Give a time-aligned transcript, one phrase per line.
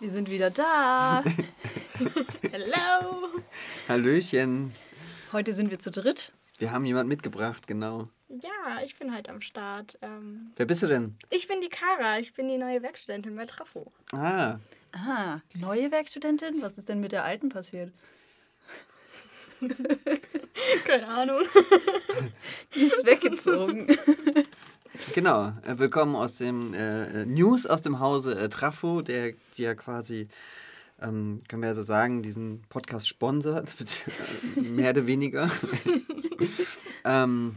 [0.00, 1.24] Wir sind wieder da.
[2.52, 3.28] Hallo.
[3.88, 4.72] Hallöchen.
[5.32, 6.32] Heute sind wir zu dritt.
[6.58, 8.08] Wir haben jemand mitgebracht, genau.
[8.28, 9.98] Ja, ich bin halt am Start.
[10.02, 11.16] Ähm, Wer bist du denn?
[11.30, 13.92] ich bin die Kara, ich bin die neue Werkstudentin bei Trafo.
[14.12, 14.58] Ah,
[14.92, 16.62] Aha, neue Werkstudentin?
[16.62, 17.92] Was ist denn mit der alten passiert?
[20.86, 21.42] Keine Ahnung.
[22.74, 23.88] Die ist weggezogen.
[25.14, 25.52] Genau.
[25.64, 29.74] Äh, Willkommen aus dem äh, äh, News aus dem Hause äh, Trafo, der, die ja
[29.74, 30.28] quasi,
[31.00, 33.74] ähm, können wir ja so sagen, diesen Podcast sponsert,
[34.56, 35.50] mehr oder weniger.
[37.04, 37.56] ähm,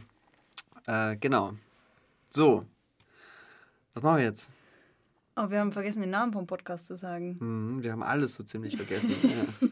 [0.87, 1.53] äh, genau.
[2.29, 2.65] So.
[3.93, 4.53] Was machen wir jetzt?
[5.35, 7.37] Oh, wir haben vergessen, den Namen vom Podcast zu sagen.
[7.39, 9.15] Mhm, wir haben alles so ziemlich vergessen.
[9.23, 9.69] ja.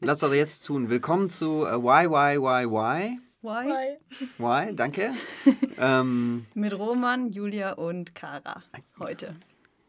[0.00, 0.88] Lass doch jetzt tun.
[0.88, 3.96] Willkommen zu äh, Why, Why,
[4.36, 5.14] Why, danke.
[5.78, 8.62] ähm, Mit Roman, Julia und Kara
[8.98, 9.34] heute.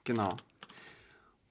[0.05, 0.37] genau.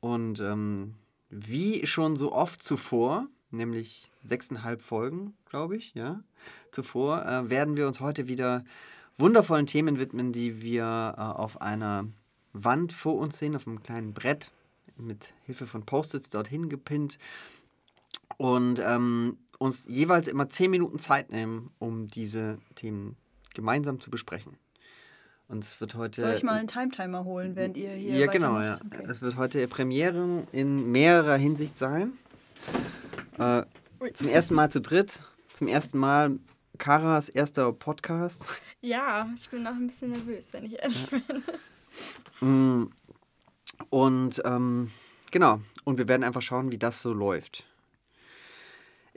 [0.00, 0.94] Und ähm,
[1.28, 6.22] wie schon so oft zuvor, nämlich sechseinhalb Folgen, glaube ich, ja,
[6.72, 8.64] zuvor, äh, werden wir uns heute wieder
[9.18, 12.06] wundervollen Themen widmen, die wir äh, auf einer
[12.54, 14.50] Wand vor uns sehen, auf einem kleinen Brett
[14.96, 17.18] mit Hilfe von Post-its dorthin gepinnt
[18.38, 23.16] und ähm, uns jeweils immer zehn Minuten Zeit nehmen, um diese Themen
[23.54, 24.56] gemeinsam zu besprechen.
[25.48, 26.20] Und es wird heute.
[26.20, 28.78] Soll ich mal einen Timetimer holen, während ihr hier Ja, genau, ja.
[28.84, 29.04] Okay.
[29.08, 32.12] Es wird heute Premiere in mehrerer Hinsicht sein.
[33.38, 33.62] Äh,
[34.12, 35.20] zum ersten Mal zu dritt.
[35.54, 36.38] Zum ersten Mal
[36.76, 38.44] Karas erster Podcast.
[38.80, 41.42] Ja, ich bin noch ein bisschen nervös, wenn ich ehrlich bin.
[42.40, 42.90] Mm,
[43.90, 44.90] Und ähm,
[45.32, 45.60] genau.
[45.84, 47.64] Und wir werden einfach schauen, wie das so läuft.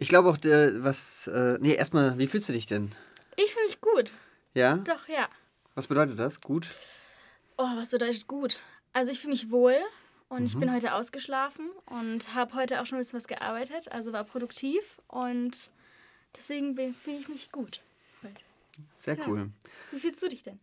[0.01, 1.27] Ich glaube auch, der, was.
[1.27, 2.89] Äh, nee, erstmal, wie fühlst du dich denn?
[3.35, 4.15] Ich fühle mich gut.
[4.55, 4.77] Ja?
[4.77, 5.29] Doch, ja.
[5.75, 6.41] Was bedeutet das?
[6.41, 6.71] Gut?
[7.55, 8.61] Oh, was bedeutet gut?
[8.93, 9.77] Also ich fühle mich wohl
[10.27, 14.11] und ich bin heute ausgeschlafen und habe heute auch schon ein bisschen was gearbeitet, also
[14.11, 15.69] war produktiv und
[16.35, 17.81] deswegen fühle ich mich gut.
[18.23, 18.43] heute.
[18.97, 19.27] Sehr Ja.
[19.27, 19.51] cool.
[19.91, 20.59] Wie fühlst du dich denn?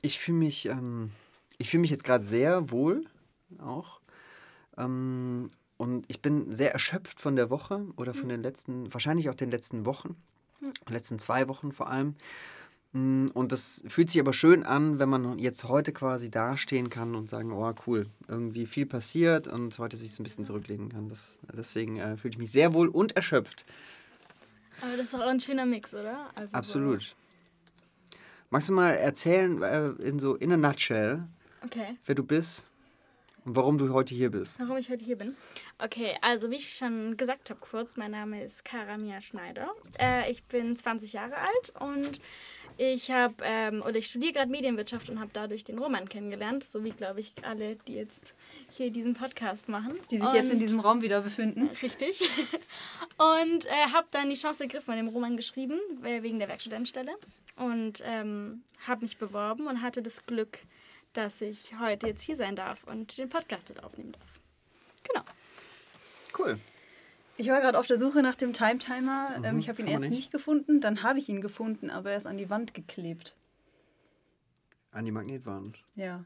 [0.00, 1.10] Ich fühle mich, ähm,
[1.58, 3.04] ich fühle mich jetzt gerade sehr wohl
[3.58, 4.00] auch.
[4.78, 5.48] Ähm,
[5.80, 9.50] und ich bin sehr erschöpft von der Woche oder von den letzten, wahrscheinlich auch den
[9.50, 10.14] letzten Wochen,
[10.88, 12.14] letzten zwei Wochen vor allem.
[12.92, 17.14] Mm, Und das fühlt sich aber schön an, wenn man jetzt heute quasi dastehen kann
[17.14, 21.08] und sagen, oh cool, irgendwie viel passiert und heute sich so ein bisschen zurücklegen kann.
[21.08, 23.64] Das, deswegen äh, fühle ich mich sehr wohl und erschöpft.
[24.82, 26.30] Aber das ist doch auch ein schöner Mix, oder?
[26.34, 27.16] Also so- Absolut.
[28.50, 31.26] Magst du mal erzählen, äh, in so in a nutshell,
[31.64, 31.96] Okay.
[32.04, 32.66] wer du bist
[33.44, 34.58] und warum du heute hier bist?
[34.60, 35.36] Warum ich heute hier bin?
[35.78, 39.68] Okay, also wie ich schon gesagt habe kurz, mein Name ist Karamia Schneider.
[39.98, 42.20] Äh, ich bin 20 Jahre alt und
[42.76, 46.82] ich habe ähm, oder ich studiere gerade Medienwirtschaft und habe dadurch den Roman kennengelernt, so
[46.84, 48.34] wie glaube ich alle, die jetzt
[48.76, 49.98] hier diesen Podcast machen.
[50.10, 51.68] Die sich jetzt in Und- diesem Raum wieder befinden.
[51.82, 52.30] Richtig.
[53.18, 57.12] Und äh, habe dann die Chance ergriffen und den Roman geschrieben, äh, wegen der Werkstudentenstelle.
[57.56, 60.60] Und ähm, habe mich beworben und hatte das Glück,
[61.12, 64.40] dass ich heute jetzt hier sein darf und den Podcast mit aufnehmen darf.
[65.04, 65.24] Genau.
[66.38, 66.60] Cool.
[67.36, 69.40] Ich war gerade auf der Suche nach dem Timetimer.
[69.42, 70.10] Ähm, ich habe ihn erst nicht.
[70.10, 73.34] nicht gefunden, dann habe ich ihn gefunden, aber er ist an die Wand geklebt.
[74.92, 75.82] An die Magnetwand.
[75.94, 76.24] Ja.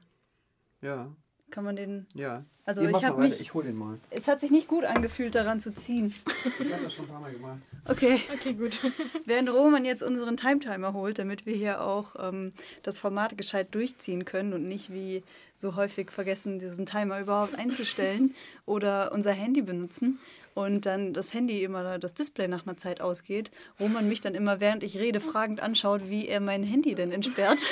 [0.80, 1.14] Ja,
[1.50, 2.06] Kann man den.
[2.14, 2.44] ja.
[2.66, 3.98] Also Ihr ich macht hab mal weiter, mich- Ich hol den mal.
[4.08, 6.14] Es hat sich nicht gut angefühlt, daran zu ziehen.
[6.58, 7.58] Ich habe das schon ein paar Mal gemacht.
[7.86, 8.18] Okay.
[8.32, 8.80] Okay, gut.
[9.26, 12.52] Während Roman jetzt unseren Timetimer holt, damit wir hier auch ähm,
[12.82, 15.22] das Format gescheit durchziehen können und nicht wie
[15.54, 18.34] so häufig vergessen, diesen Timer überhaupt einzustellen
[18.64, 20.18] oder unser Handy benutzen
[20.54, 24.60] und dann das Handy immer das Display nach einer Zeit ausgeht, Roman mich dann immer
[24.60, 27.58] während ich rede fragend anschaut, wie er mein Handy denn entsperrt.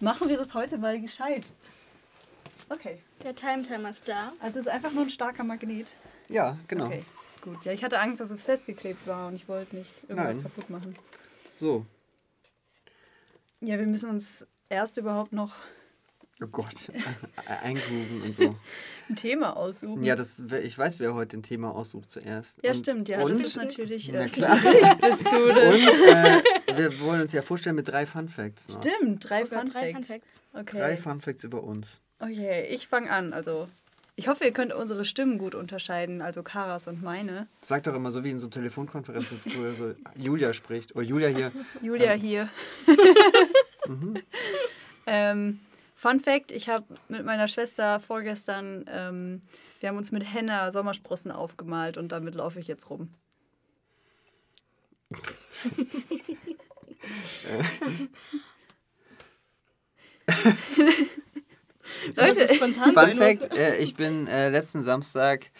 [0.00, 1.44] Machen wir das heute mal gescheit.
[2.68, 4.32] Okay, Der Timetimer ist da.
[4.40, 5.94] also es ist einfach nur ein starker Magnet.
[6.28, 6.86] Ja, genau.
[6.86, 7.04] Okay,
[7.40, 7.64] gut.
[7.64, 10.42] Ja, ich hatte Angst, dass es festgeklebt war und ich wollte nicht irgendwas Nein.
[10.44, 10.96] kaputt machen.
[11.58, 11.86] So.
[13.60, 15.52] Ja, wir müssen uns erst überhaupt noch
[16.40, 16.92] Oh Gott.
[17.62, 18.54] Eingrooven und so.
[19.08, 20.04] ein Thema aussuchen.
[20.04, 22.60] Ja, das, ich weiß, wer heute ein Thema aussucht zuerst.
[22.62, 23.20] Ja, Und- stimmt, ja.
[23.20, 24.10] Und, das ist natürlich.
[24.12, 24.56] Na Äh, klar.
[25.00, 25.74] bist du das?
[25.74, 28.68] Und äh, wir wollen uns ja vorstellen mit drei Fun Facts.
[28.68, 28.80] Noch.
[28.82, 30.06] Stimmt, drei, Oh Fun, drei Facts.
[30.08, 30.42] Fun Facts.
[30.52, 30.78] Okay.
[30.78, 31.98] Drei Fun Facts über uns.
[32.20, 33.32] Okay, ich fange an.
[33.32, 33.68] Also,
[34.14, 37.46] ich hoffe, ihr könnt unsere Stimmen gut unterscheiden, also Karas und meine.
[37.62, 40.94] Sag doch immer so wie in so Telefonkonferenzen früher so Julia spricht.
[40.94, 41.52] Oder Julia hier.
[41.82, 42.48] Julia hier.
[45.06, 45.60] ähm,
[45.98, 49.42] Fun Fact: Ich habe mit meiner Schwester vorgestern, ähm,
[49.80, 53.12] wir haben uns mit Henna Sommersprossen aufgemalt und damit laufe ich jetzt rum.
[62.14, 65.50] Leute, spontan Fun Fact: äh, Ich bin äh, letzten Samstag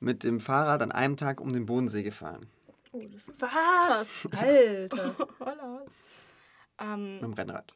[0.00, 2.48] mit dem Fahrrad an einem Tag um den Bodensee gefahren.
[2.90, 4.28] Oh, das ist was?
[4.36, 5.14] Alter.
[5.38, 5.84] Holla.
[6.80, 7.72] Ähm, Mit dem Rennrad.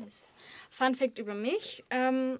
[0.00, 0.28] Nice.
[0.70, 1.84] Fun Fact über mich.
[1.90, 2.38] Ähm,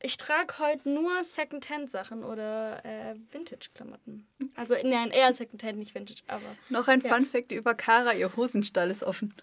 [0.00, 4.26] ich trage heute nur Secondhand-Sachen oder äh, Vintage-Klamotten.
[4.56, 6.56] Also, nein, eher Secondhand, nicht Vintage, aber.
[6.70, 7.14] Noch ein Ja.
[7.14, 9.34] Fun Fact über Kara, ihr Hosenstall ist offen.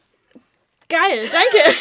[0.90, 1.76] Geil, danke!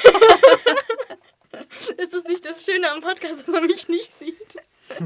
[1.96, 4.56] ist das nicht das Schöne am Podcast, dass man mich nicht sieht?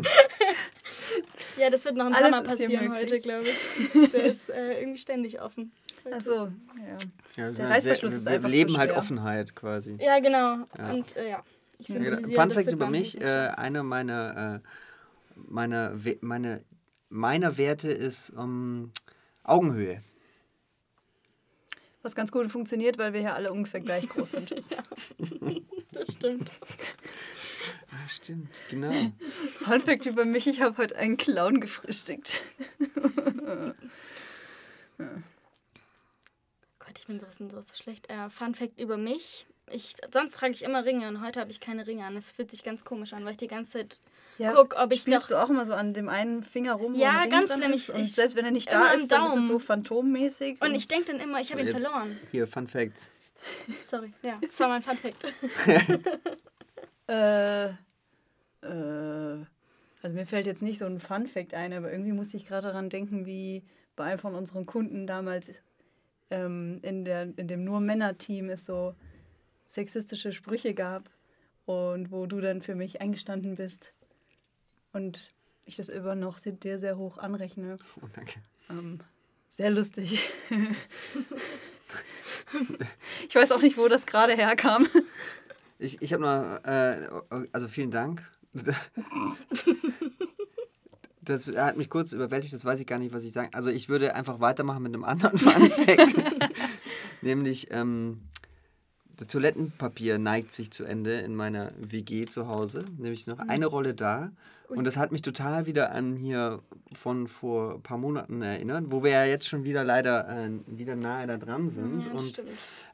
[1.57, 4.11] ja, das wird noch ein paar Alles Mal passieren heute, glaube ich.
[4.13, 5.73] Der ist äh, irgendwie ständig offen.
[6.11, 6.97] Achso, ja.
[7.37, 8.93] Ja, wir, Der Reißverschluss sehr, ist wir einfach zu leben halt.
[8.93, 9.97] Offenheit quasi.
[10.01, 10.67] Ja, genau.
[10.79, 10.93] Ja.
[10.93, 11.45] Und äh, ja,
[11.79, 14.69] ich Ja, symbolisiere, Fun Fact über mich: äh, Einer meiner, äh,
[15.37, 16.65] meiner, meine,
[17.09, 18.91] meiner Werte ist ähm,
[19.45, 20.03] Augenhöhe.
[22.03, 24.55] Was ganz gut funktioniert, weil wir hier alle ungefähr gleich groß sind.
[25.93, 26.51] Das stimmt.
[27.91, 28.91] Ah, stimmt, genau.
[29.63, 32.41] Fun Fact über mich, ich habe heute einen Clown gefrühstückt.
[34.99, 35.07] Gott,
[37.03, 38.09] ich bin sowas, sowas so schlecht.
[38.11, 39.45] Äh, Fun Fact über mich.
[39.71, 42.17] Ich, sonst trage ich immer Ringe und heute habe ich keine Ringe an.
[42.17, 43.99] Es fühlt sich ganz komisch an, weil ich die ganze Zeit
[44.39, 45.27] Ja, guck, ob ich noch.
[45.27, 46.95] du auch immer so an dem einen Finger rum?
[46.95, 47.73] Ja, ganz dran schlimm.
[47.73, 47.89] Ist?
[47.89, 50.61] Ich- Und ich- selbst wenn er nicht da ist, dann ist es so phantommäßig.
[50.63, 52.19] Und ich denke dann immer, ich habe ihn verloren.
[52.31, 53.11] Hier, Fun Facts.
[53.85, 55.25] Sorry, ja, das war mein Fun Fact.
[57.09, 57.73] Äh, äh,
[58.63, 62.69] also mir fällt jetzt nicht so ein Fun Fact ein, aber irgendwie musste ich gerade
[62.69, 63.65] daran denken, wie
[63.97, 65.63] bei einem von unseren Kunden damals
[66.33, 68.95] ähm, in, der, in dem nur Männer-Team es so
[69.67, 71.11] sexistische Sprüche gab
[71.67, 73.95] und wo du dann für mich eingestanden bist
[74.93, 75.33] und
[75.65, 77.77] ich das immer noch dir sehr hoch anrechne.
[78.03, 78.41] Oh, danke.
[78.69, 78.99] Ähm,
[79.47, 80.29] sehr lustig.
[83.29, 84.89] ich weiß auch nicht, wo das gerade herkam.
[85.79, 88.29] Ich, ich habe noch, äh, also vielen Dank.
[91.25, 93.51] Das hat mich kurz überwältigt, das weiß ich gar nicht, was ich sagen.
[93.53, 96.17] Also ich würde einfach weitermachen mit einem anderen Fun Fact.
[97.23, 98.23] Nämlich, ähm,
[99.17, 102.85] das Toilettenpapier neigt sich zu Ende in meiner WG zu Hause.
[102.99, 104.33] Nämlich noch eine Rolle da.
[104.69, 106.61] Und das hat mich total wieder an hier
[106.93, 110.97] von vor ein paar Monaten erinnert, wo wir ja jetzt schon wieder leider äh, wieder
[110.97, 112.07] nahe da dran sind.
[112.07, 112.45] Ja, und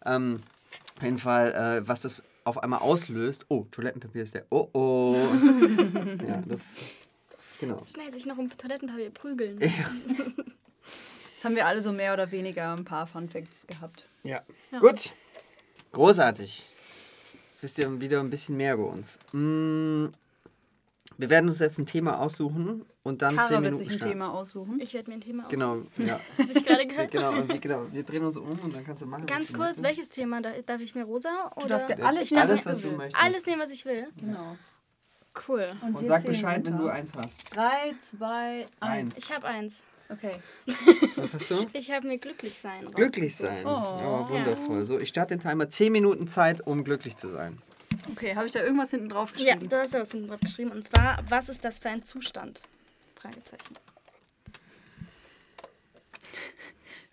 [0.05, 0.41] ähm,
[0.97, 3.47] auf jeden Fall, äh, was das auf einmal auslöst.
[3.49, 4.47] Oh, Toilettenpapier ist der.
[4.51, 5.17] Oh oh.
[6.29, 6.79] ja, das.
[7.61, 7.77] Genau.
[7.87, 9.59] Schnell sich noch um Toilettenpapier prügeln.
[11.33, 14.07] Jetzt haben wir alle so mehr oder weniger ein paar Fun Facts gehabt.
[14.25, 14.43] Ja.
[14.73, 14.79] Ja.
[14.81, 15.13] Gut.
[15.93, 16.69] Großartig.
[17.53, 19.19] Jetzt wisst ihr wieder ein bisschen mehr über uns.
[19.33, 20.07] Mm,
[21.17, 23.99] wir werden uns jetzt ein Thema aussuchen und dann Kara zehn wird Minuten sich ein
[23.99, 24.13] starten.
[24.13, 24.81] Thema aussuchen.
[24.81, 25.51] Ich werde mir ein Thema aus.
[25.51, 26.21] Genau, ja.
[26.39, 27.11] Habe ich gerade gehört.
[27.11, 27.87] genau, wir, genau.
[27.93, 29.27] Wir drehen uns um und dann kannst du machen.
[29.27, 29.83] Ganz kurz, möchtest.
[29.85, 30.41] welches Thema?
[30.43, 31.51] Da- Darf ich mir rosa?
[31.57, 33.23] Oder Du darfst ja Ja, alles darf nehmen, alles, was was du möchtest.
[33.23, 34.07] alles nehmen, was ich will?
[34.19, 34.57] Genau.
[35.47, 35.71] Cool.
[35.83, 37.55] Und wir sag Bescheid, wenn du eins hast.
[37.55, 39.15] Drei, zwei, eins.
[39.15, 39.19] Eins.
[39.19, 39.83] Ich habe eins.
[40.11, 40.37] Okay.
[41.17, 41.67] Was hast du?
[41.75, 42.87] Ich habe mir glücklich sein.
[42.93, 43.65] Glücklich sein.
[43.67, 43.69] Oh.
[43.69, 44.87] Ja, wundervoll.
[44.87, 45.69] So, ich starte den Timer.
[45.69, 47.61] 10 Minuten Zeit, um glücklich zu sein.
[48.13, 49.69] Okay, habe ich da irgendwas hinten drauf Ja, geschrieben?
[49.69, 50.71] du hast ja was hinten drauf geschrieben.
[50.73, 52.63] Und zwar, was ist das für ein Zustand?
[53.21, 53.77] Fragezeichen.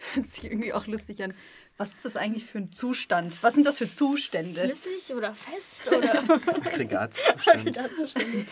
[0.13, 1.33] hört sich irgendwie auch lustig an.
[1.77, 3.42] Was ist das eigentlich für ein Zustand?
[3.44, 4.64] Was sind das für Zustände?
[4.66, 7.47] Flüssig oder fest oder Aggregatzustand.
[7.47, 8.45] Aggregatzustände?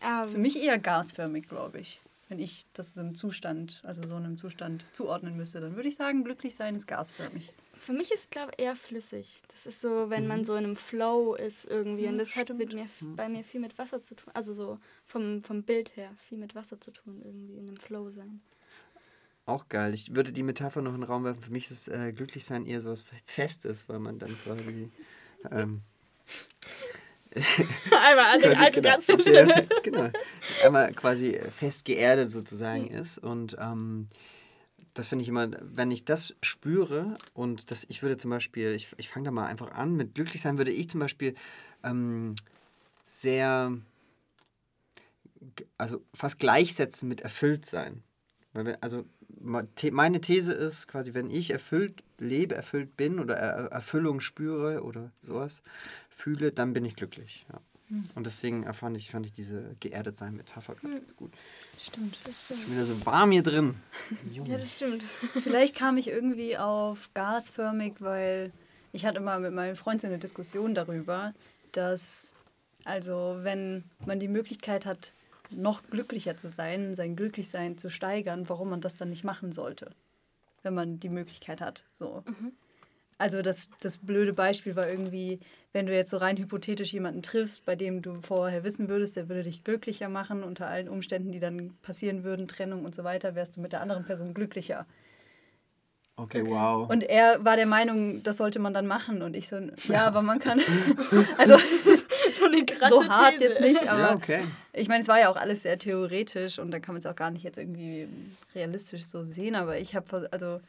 [0.00, 2.00] Für ähm, mich eher gasförmig, glaube ich.
[2.28, 5.96] Wenn ich das so einem Zustand, also so einem Zustand zuordnen müsste, dann würde ich
[5.96, 7.52] sagen, glücklich sein ist gasförmig.
[7.78, 9.40] für mich ist, glaube ich, eher flüssig.
[9.48, 12.06] Das ist so, wenn man so in einem Flow ist irgendwie.
[12.08, 14.30] Und das hat mit mir, bei mir viel mit Wasser zu tun.
[14.34, 18.10] Also so vom, vom Bild her viel mit Wasser zu tun, irgendwie in einem Flow
[18.10, 18.40] sein.
[19.48, 19.94] Auch geil.
[19.94, 21.40] Ich würde die Metapher noch in den Raum werfen.
[21.40, 24.90] Für mich ist äh, Glücklichsein eher so was Festes, weil man dann quasi.
[25.50, 25.80] Ähm,
[27.90, 29.68] Einmal alle quasi, alte genau, Aggregatzustände.
[29.82, 30.10] genau.
[30.62, 33.16] Einmal quasi fest geerdet sozusagen ist.
[33.16, 34.08] Und ähm,
[34.92, 38.92] das finde ich immer, wenn ich das spüre und das, ich würde zum Beispiel, ich,
[38.98, 41.34] ich fange da mal einfach an, mit Glücklichsein würde ich zum Beispiel
[41.82, 42.34] ähm,
[43.06, 43.72] sehr,
[45.78, 48.02] also fast gleichsetzen mit erfüllt sein.
[48.52, 49.06] Weil wenn, also
[49.40, 55.12] meine These ist quasi, wenn ich erfüllt lebe, erfüllt bin oder er Erfüllung spüre oder
[55.22, 55.62] sowas
[56.10, 57.46] fühle, dann bin ich glücklich.
[57.52, 57.60] Ja.
[58.14, 61.32] Und deswegen fand ich, fand ich diese geerdet sein Metapher ganz gut.
[61.80, 62.18] Stimmt.
[62.24, 62.60] Das stimmt.
[62.60, 63.76] Ist wieder so warm hier drin.
[64.32, 65.04] Ja, das stimmt.
[65.42, 68.52] Vielleicht kam ich irgendwie auf gasförmig, weil
[68.92, 71.32] ich hatte mal mit meinem Freund so eine Diskussion darüber,
[71.72, 72.34] dass
[72.84, 75.12] also wenn man die Möglichkeit hat,
[75.50, 79.90] noch glücklicher zu sein, sein Glücklichsein zu steigern, warum man das dann nicht machen sollte,
[80.62, 81.84] wenn man die Möglichkeit hat.
[81.92, 82.22] So.
[83.18, 85.40] also das, das blöde Beispiel war irgendwie,
[85.72, 89.28] wenn du jetzt so rein hypothetisch jemanden triffst, bei dem du vorher wissen würdest, der
[89.28, 93.34] würde dich glücklicher machen, unter allen Umständen, die dann passieren würden, Trennung und so weiter,
[93.34, 94.86] wärst du mit der anderen Person glücklicher.
[96.18, 96.90] Okay, wow.
[96.90, 99.22] Und er war der Meinung, das sollte man dann machen.
[99.22, 100.60] Und ich so, ja, aber man kann.
[101.38, 101.56] also
[102.38, 103.44] Schon eine krasse so hart These.
[103.44, 104.44] jetzt nicht, aber ja, okay.
[104.72, 107.16] ich meine, es war ja auch alles sehr theoretisch und da kann man es auch
[107.16, 108.08] gar nicht jetzt irgendwie
[108.54, 110.60] realistisch so sehen, aber ich habe also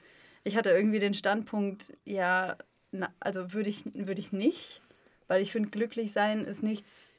[0.43, 2.57] ich hatte irgendwie den Standpunkt, ja,
[2.91, 4.81] na, also würde ich würde ich nicht,
[5.27, 7.13] weil ich finde glücklich sein ist nichts,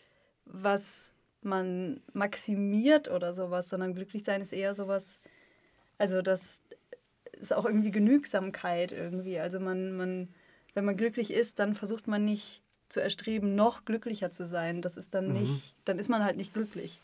[0.45, 5.21] was man maximiert oder sowas, sondern glücklich sein ist eher sowas,
[5.99, 6.63] also das
[7.33, 10.29] ist auch irgendwie Genügsamkeit irgendwie, also man man
[10.75, 14.83] wenn man glücklich ist, dann versucht man nicht zu erstreben, noch glücklicher zu sein.
[14.83, 17.01] Das ist dann nicht, dann ist man halt nicht glücklich.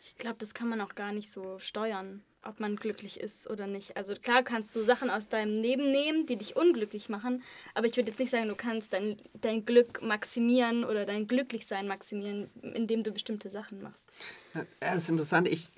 [0.00, 3.66] Ich glaube, das kann man auch gar nicht so steuern, ob man glücklich ist oder
[3.66, 3.96] nicht.
[3.96, 7.42] Also klar kannst du Sachen aus deinem Leben nehmen, die dich unglücklich machen,
[7.74, 11.88] aber ich würde jetzt nicht sagen, du kannst dein, dein Glück maximieren oder dein Glücklichsein
[11.88, 14.08] maximieren, indem du bestimmte Sachen machst.
[14.54, 15.48] Ja, das ist interessant.
[15.48, 15.68] Ich,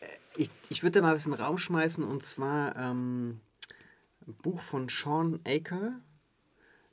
[0.00, 3.40] äh, ich, ich würde da mal ein bisschen Raum schmeißen und zwar ähm,
[4.26, 6.00] ein Buch von Sean Aker.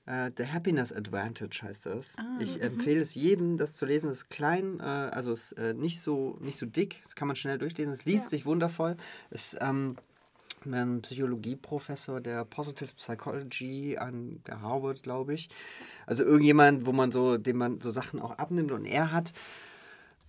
[0.08, 2.16] Äh, The Happiness Advantage heißt das.
[2.40, 4.10] ich empfehle es jedem, das zu lesen.
[4.10, 7.02] Es ist klein, äh, also es ist äh, nicht, so, nicht so dick.
[7.04, 7.94] Das kann man schnell durchlesen.
[7.94, 8.30] Es liest Ja.
[8.30, 8.96] sich wundervoll.
[9.30, 9.98] Es ist ähm,
[10.66, 15.50] ein Psychologieprofessor der Positive Psychology an der Harvard, glaube ich.
[16.06, 18.72] Also irgendjemand, wo man so, dem man so Sachen auch abnimmt.
[18.72, 19.34] Und er hat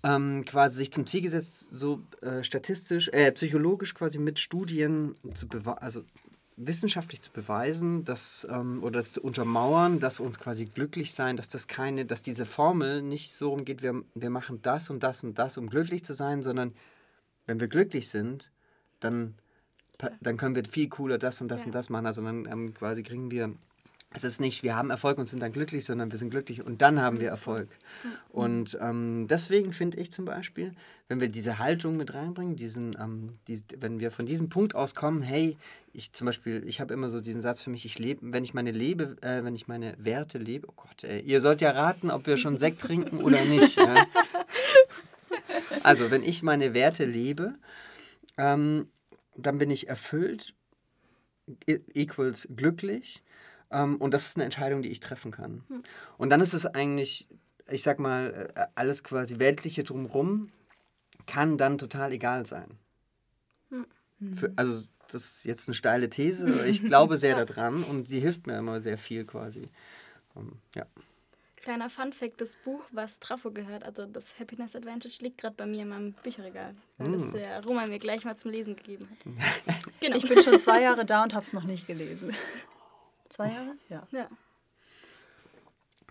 [0.04, 5.48] ähm, quasi sich zum Ziel gesetzt, so äh, statistisch, äh, psychologisch quasi mit Studien zu
[5.48, 6.02] beweisen, also
[6.58, 11.48] wissenschaftlich zu beweisen, dass ähm, oder das zu untermauern, dass uns quasi glücklich sein, dass
[11.48, 15.38] das keine, dass diese Formel nicht so umgeht, wir, wir machen das und das und
[15.38, 16.74] das, um glücklich zu sein, sondern
[17.46, 18.50] wenn wir glücklich sind,
[19.00, 19.34] dann,
[20.20, 21.66] dann können wir viel cooler das und das Ja.
[21.66, 22.06] und das machen.
[22.06, 23.54] Also dann ähm, quasi kriegen wir,
[24.14, 26.80] es ist nicht, wir haben Erfolg und sind dann glücklich, sondern wir sind glücklich und
[26.80, 27.68] dann haben wir Erfolg.
[28.30, 30.72] Und ähm, deswegen finde ich zum Beispiel,
[31.08, 34.94] wenn wir diese Haltung mit reinbringen, diesen, ähm, dies, wenn wir von diesem Punkt aus
[34.94, 35.58] kommen, hey,
[35.92, 38.54] ich zum Beispiel, ich habe immer so diesen Satz für mich, ich lebe, wenn ich
[38.54, 42.10] meine lebe, äh, wenn ich meine Werte lebe, oh Gott, ey, ihr sollt ja raten,
[42.10, 43.76] ob wir schon Sekt trinken oder nicht.
[43.76, 44.06] Ja?
[45.82, 47.54] Also, wenn ich meine Werte lebe,
[48.36, 48.88] ähm,
[49.36, 50.54] dann bin ich erfüllt,
[51.66, 53.22] e- equals glücklich.
[53.70, 55.64] Ähm, und das ist eine Entscheidung, die ich treffen kann.
[56.16, 57.28] Und dann ist es eigentlich,
[57.68, 60.50] ich sag mal, äh, alles quasi Weltliche drumherum
[61.26, 62.78] kann dann total egal sein.
[64.34, 68.20] Für, also, das ist jetzt eine steile These, aber ich glaube sehr daran und sie
[68.20, 69.68] hilft mir immer sehr viel quasi.
[70.36, 70.86] Ähm, ja.
[71.56, 75.82] Kleiner Funfact, das Buch, was Trafo gehört, also das Happiness Advantage, liegt gerade bei mir
[75.82, 79.76] in meinem Bücherregal, weil das der Roman mir gleich mal zum Lesen gegeben hat.
[80.00, 80.16] genau.
[80.16, 82.32] Ich bin schon zwei Jahre da und habe es noch nicht gelesen.
[83.28, 83.76] Zwei Jahre?
[83.88, 84.06] Ja.
[84.12, 84.28] ja.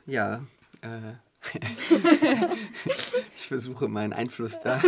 [0.06, 0.44] Ja,
[0.82, 1.14] äh,
[3.38, 4.82] ich versuche meinen Einfluss da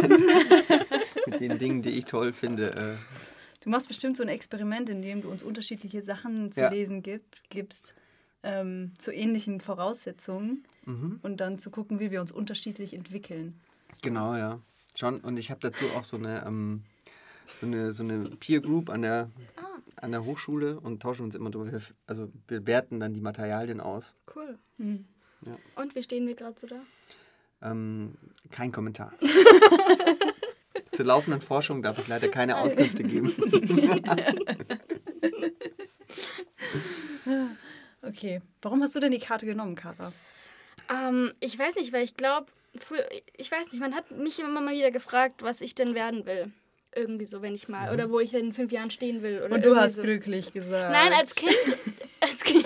[1.27, 2.73] mit den Dingen, die ich toll finde.
[2.75, 2.95] Äh,
[3.61, 6.69] Du machst bestimmt so ein Experiment, in dem du uns unterschiedliche Sachen zu Ja.
[6.69, 7.93] lesen gib, gibst,
[8.41, 11.19] ähm, zu ähnlichen Voraussetzungen Mhm.
[11.23, 13.59] und dann zu gucken, wie wir uns unterschiedlich entwickeln.
[14.01, 14.59] genau, ja.
[14.95, 15.19] Schon.
[15.19, 16.83] Und ich habe dazu auch so eine, ähm,
[17.53, 19.29] so eine, so eine Peer Group an der,
[20.01, 21.71] an der Hochschule und tauschen uns immer drüber.
[21.71, 24.15] Wir- Also wir werten dann die Materialien aus.
[24.35, 24.57] Cool.
[24.77, 25.05] Mhm.
[25.45, 25.55] Ja.
[25.75, 26.79] Und wie stehen wir gerade so da?
[27.61, 28.15] Ähm,
[28.51, 29.13] kein Kommentar.
[30.93, 33.33] Zur laufenden Forschung darf ich leider keine Auskünfte geben.
[38.01, 38.41] Okay.
[38.61, 40.11] Warum hast du denn die Karte genommen, Kara?
[40.89, 42.47] Ähm, ich weiß nicht, weil ich glaube,
[43.37, 46.51] ich weiß nicht, man hat mich immer mal wieder gefragt, was ich denn werden will.
[46.99, 49.41] Irgendwie so, wenn ich mal, oder wo ich in fünf Jahren stehen will.
[49.43, 50.01] Oder Und du hast so.
[50.03, 50.91] glücklich gesagt.
[50.91, 51.55] Nein, als Kind,
[52.19, 52.65] als Kind,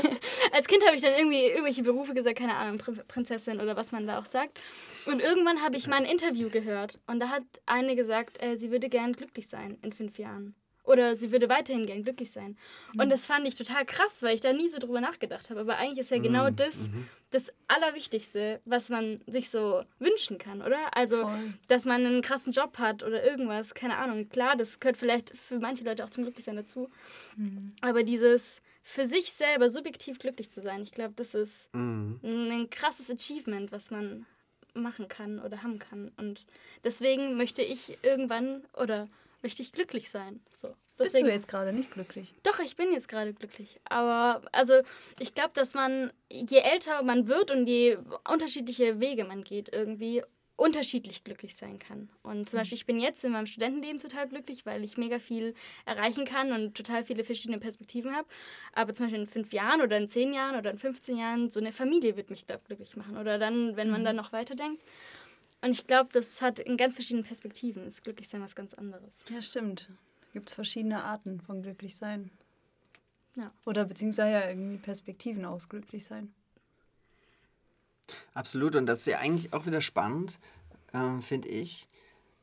[0.52, 3.92] als kind habe ich dann irgendwie irgendwelche Berufe gesagt, keine Ahnung, Prin- Prinzessin oder was
[3.92, 4.60] man da auch sagt.
[5.06, 8.72] Und irgendwann habe ich mal ein Interview gehört und da hat eine gesagt, äh, sie
[8.72, 10.56] würde gern glücklich sein in fünf Jahren.
[10.84, 12.58] Oder sie würde weiterhin gern glücklich sein.
[12.98, 15.62] Und das fand ich total krass, weil ich da nie so drüber nachgedacht habe.
[15.62, 16.90] Aber eigentlich ist ja genau das
[17.30, 20.96] das Allerwichtigste, was man sich so wünschen kann, oder?
[20.96, 21.54] Also, Voll.
[21.68, 24.30] dass man einen krassen Job hat oder irgendwas, keine Ahnung.
[24.30, 26.90] Klar, das gehört vielleicht für manche Leute auch zum Glücklichsein dazu.
[27.82, 32.20] Aber dieses für sich selber subjektiv glücklich zu sein, ich glaube, das ist Mhm.
[32.24, 34.26] ein krasses Achievement, was man
[34.74, 36.12] machen kann oder haben kann.
[36.18, 36.46] Und
[36.84, 39.08] deswegen möchte ich irgendwann oder
[39.44, 40.42] möchte ich glücklich sein.
[40.56, 40.70] So.
[40.98, 42.34] Bist Deswegen, du jetzt gerade nicht glücklich?
[42.44, 43.80] doch, ich bin jetzt gerade glücklich.
[43.86, 44.82] Aber also
[45.20, 47.98] ich glaube, dass man, je älter man wird und je
[48.30, 50.24] unterschiedliche Wege man geht irgendwie,
[50.56, 52.10] unterschiedlich glücklich sein kann.
[52.22, 55.56] Und zum Beispiel, ich bin jetzt in meinem Studentenleben total glücklich, weil ich mega viel
[55.86, 58.28] erreichen kann und total viele verschiedene Perspektiven habe.
[58.74, 61.60] Aber zum Beispiel in fünf Jahren oder in zehn Jahren oder in 15 Jahren, so
[61.60, 63.18] eine Familie wird mich, glaube ich, glücklich machen.
[63.18, 64.06] Oder dann, wenn man mhm.
[64.06, 64.82] dann noch weiterdenkt.
[65.64, 67.88] Und ich glaube, das hat in ganz verschiedenen Perspektiven.
[67.88, 69.14] Ist Glücklichsein was ganz anderes.
[69.30, 69.90] Ja, stimmt.
[70.34, 72.32] Gibt es verschiedene Arten von Glücklichsein.
[73.38, 73.50] Ja.
[73.66, 76.34] Oder beziehungsweise ja irgendwie Perspektiven aus Glücklichsein.
[78.34, 80.38] Absolut, und das ist ja eigentlich auch wieder spannend,
[80.92, 81.88] äh, finde ich,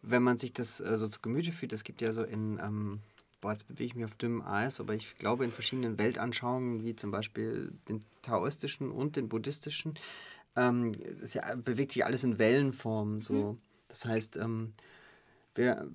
[0.01, 1.75] wenn man sich das äh, so zu Gemüte fühlt.
[1.75, 3.01] Es gibt ja so in, ähm,
[3.43, 6.97] boah, jetzt bewege ich mich auf dünnem Eis, aber ich glaube in verschiedenen Weltanschauungen, wie
[6.97, 9.99] zum Beispiel den taoistischen und den buddhistischen,
[10.57, 10.93] ähm,
[11.23, 13.21] es ja, bewegt sich alles in Wellenform.
[13.21, 13.33] So.
[13.33, 13.59] Mhm.
[13.89, 14.73] Das heißt, ähm,
[15.55, 15.89] wir,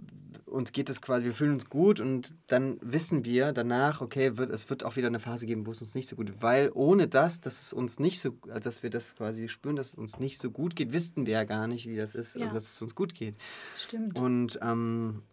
[0.45, 4.51] uns geht es quasi, wir fühlen uns gut und dann wissen wir danach, okay, wird,
[4.51, 6.41] es wird auch wieder eine Phase geben, wo es uns nicht so gut geht.
[6.41, 8.31] Weil ohne das, dass es uns nicht so,
[8.61, 11.43] dass wir das quasi spüren, dass es uns nicht so gut geht, wüssten wir ja
[11.45, 12.47] gar nicht, wie das ist, ja.
[12.53, 13.37] dass es uns gut geht.
[13.77, 14.19] Stimmt.
[14.19, 15.23] Und ähm,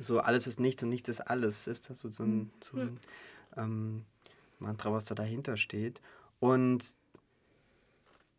[0.00, 2.88] so alles ist nichts und nichts ist alles, ist das so, so ein, so ein
[2.88, 2.98] hm.
[3.56, 4.04] ähm,
[4.58, 6.00] Mantra, was da dahinter steht.
[6.40, 6.94] Und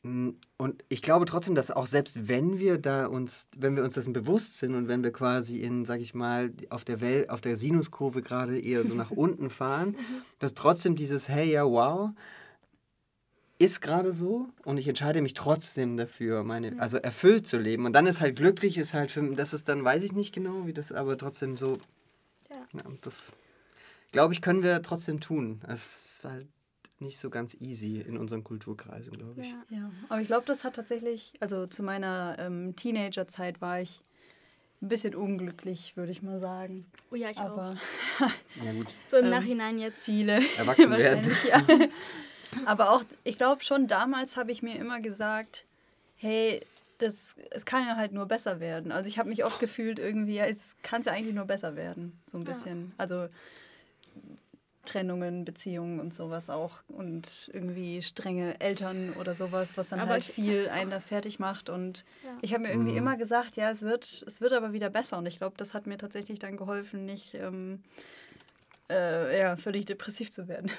[0.01, 4.13] und ich glaube trotzdem, dass auch selbst wenn wir da uns, wenn wir uns dessen
[4.13, 7.57] bewusst sind und wenn wir quasi in, sag ich mal, auf der Welt, auf der
[7.57, 9.97] Sinuskurve gerade eher so nach unten fahren,
[10.39, 12.11] dass trotzdem dieses Hey, ja, wow,
[13.57, 16.79] ist gerade so und ich entscheide mich trotzdem dafür, meine, mhm.
[16.79, 17.85] also erfüllt zu leben.
[17.85, 20.65] Und dann ist halt glücklich, ist halt für das ist dann, weiß ich nicht genau,
[20.65, 21.73] wie das, aber trotzdem so.
[22.49, 22.57] Ja.
[22.73, 23.33] ja das
[24.13, 25.61] glaube ich, können wir trotzdem tun.
[25.67, 26.47] Es ist halt
[26.99, 29.47] nicht so ganz easy in unseren Kulturkreisen, glaube ich.
[29.47, 29.63] Ja.
[29.69, 34.03] ja, aber ich glaube, das hat tatsächlich, also zu meiner ähm, Teenagerzeit war ich
[34.81, 36.85] ein bisschen unglücklich, würde ich mal sagen.
[37.11, 37.71] Oh ja, ich aber,
[38.19, 38.25] auch.
[38.63, 38.87] ja, gut.
[39.05, 40.03] So im ähm, Nachhinein jetzt.
[40.03, 40.41] Ziele.
[40.57, 41.31] Erwachsen werden.
[41.47, 41.63] Ja.
[42.65, 45.65] aber auch, ich glaube schon, damals habe ich mir immer gesagt,
[46.15, 46.61] hey,
[46.97, 48.91] das, es kann ja halt nur besser werden.
[48.91, 52.19] Also ich habe mich oft gefühlt irgendwie, ja, es kann ja eigentlich nur besser werden,
[52.23, 52.87] so ein bisschen.
[52.87, 52.93] Ja.
[52.97, 53.29] Also
[54.85, 60.23] Trennungen, Beziehungen und sowas auch und irgendwie strenge Eltern oder sowas, was dann aber halt
[60.23, 61.69] viel einen da fertig macht.
[61.69, 62.37] Und ja.
[62.41, 62.97] ich habe mir irgendwie mhm.
[62.97, 65.17] immer gesagt, ja, es wird, es wird aber wieder besser.
[65.17, 67.83] Und ich glaube, das hat mir tatsächlich dann geholfen, nicht ähm,
[68.89, 70.71] äh, ja, völlig depressiv zu werden.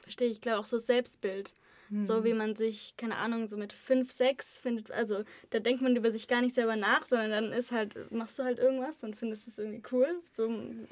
[0.00, 1.54] Verstehe ich, glaube auch so Selbstbild.
[2.00, 2.24] So hm.
[2.24, 6.10] wie man sich, keine Ahnung, so mit 5, 6 findet, also da denkt man über
[6.10, 9.46] sich gar nicht selber nach, sondern dann ist halt, machst du halt irgendwas und findest
[9.46, 10.08] es irgendwie cool.
[10.30, 10.86] So, und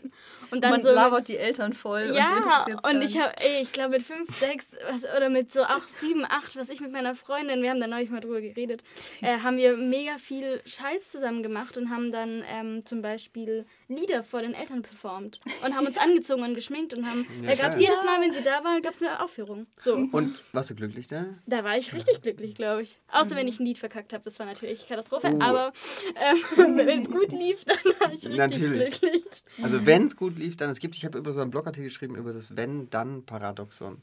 [0.51, 2.13] dann man so labert die Eltern voll.
[2.15, 3.33] Ja, und, und ich habe,
[3.63, 4.77] ich glaube mit 5, 6
[5.17, 8.11] oder mit so 8, 7, 8, was ich mit meiner Freundin, wir haben da neulich
[8.11, 8.83] mal drüber geredet,
[9.23, 14.23] äh, haben wir mega viel Scheiß zusammen gemacht und haben dann ähm, zum Beispiel Lieder
[14.23, 17.73] vor den Eltern performt und haben uns angezogen und geschminkt und haben, ja, da gab
[17.73, 19.65] es jedes Mal, wenn sie da waren, gab es eine Aufführung.
[19.77, 19.95] So.
[19.95, 21.27] Und warst du glücklich da?
[21.47, 22.97] Da war ich richtig glücklich, glaube ich.
[23.13, 25.33] Außer wenn ich ein Lied verkackt habe, das war natürlich Katastrophe.
[25.33, 25.41] Uh.
[25.41, 25.73] Aber
[26.17, 29.01] ähm, wenn es gut lief, dann war ich richtig natürlich.
[29.01, 29.43] glücklich.
[29.63, 32.17] Also wenn es gut lief, dann es gibt, ich habe über so einen Blogartikel geschrieben
[32.17, 33.99] über das Wenn-Dann-Paradoxon.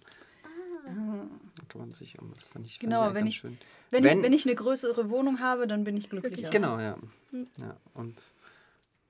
[0.86, 1.26] Ah.
[1.56, 3.58] Da kann man sich, das fand ich, genau, fand wenn ich, schön.
[3.90, 6.50] Wenn, wenn, ich, wenn ich eine größere Wohnung habe, dann bin ich glücklicher.
[6.50, 6.98] Genau, ja.
[7.32, 7.48] Hm.
[7.60, 8.32] ja und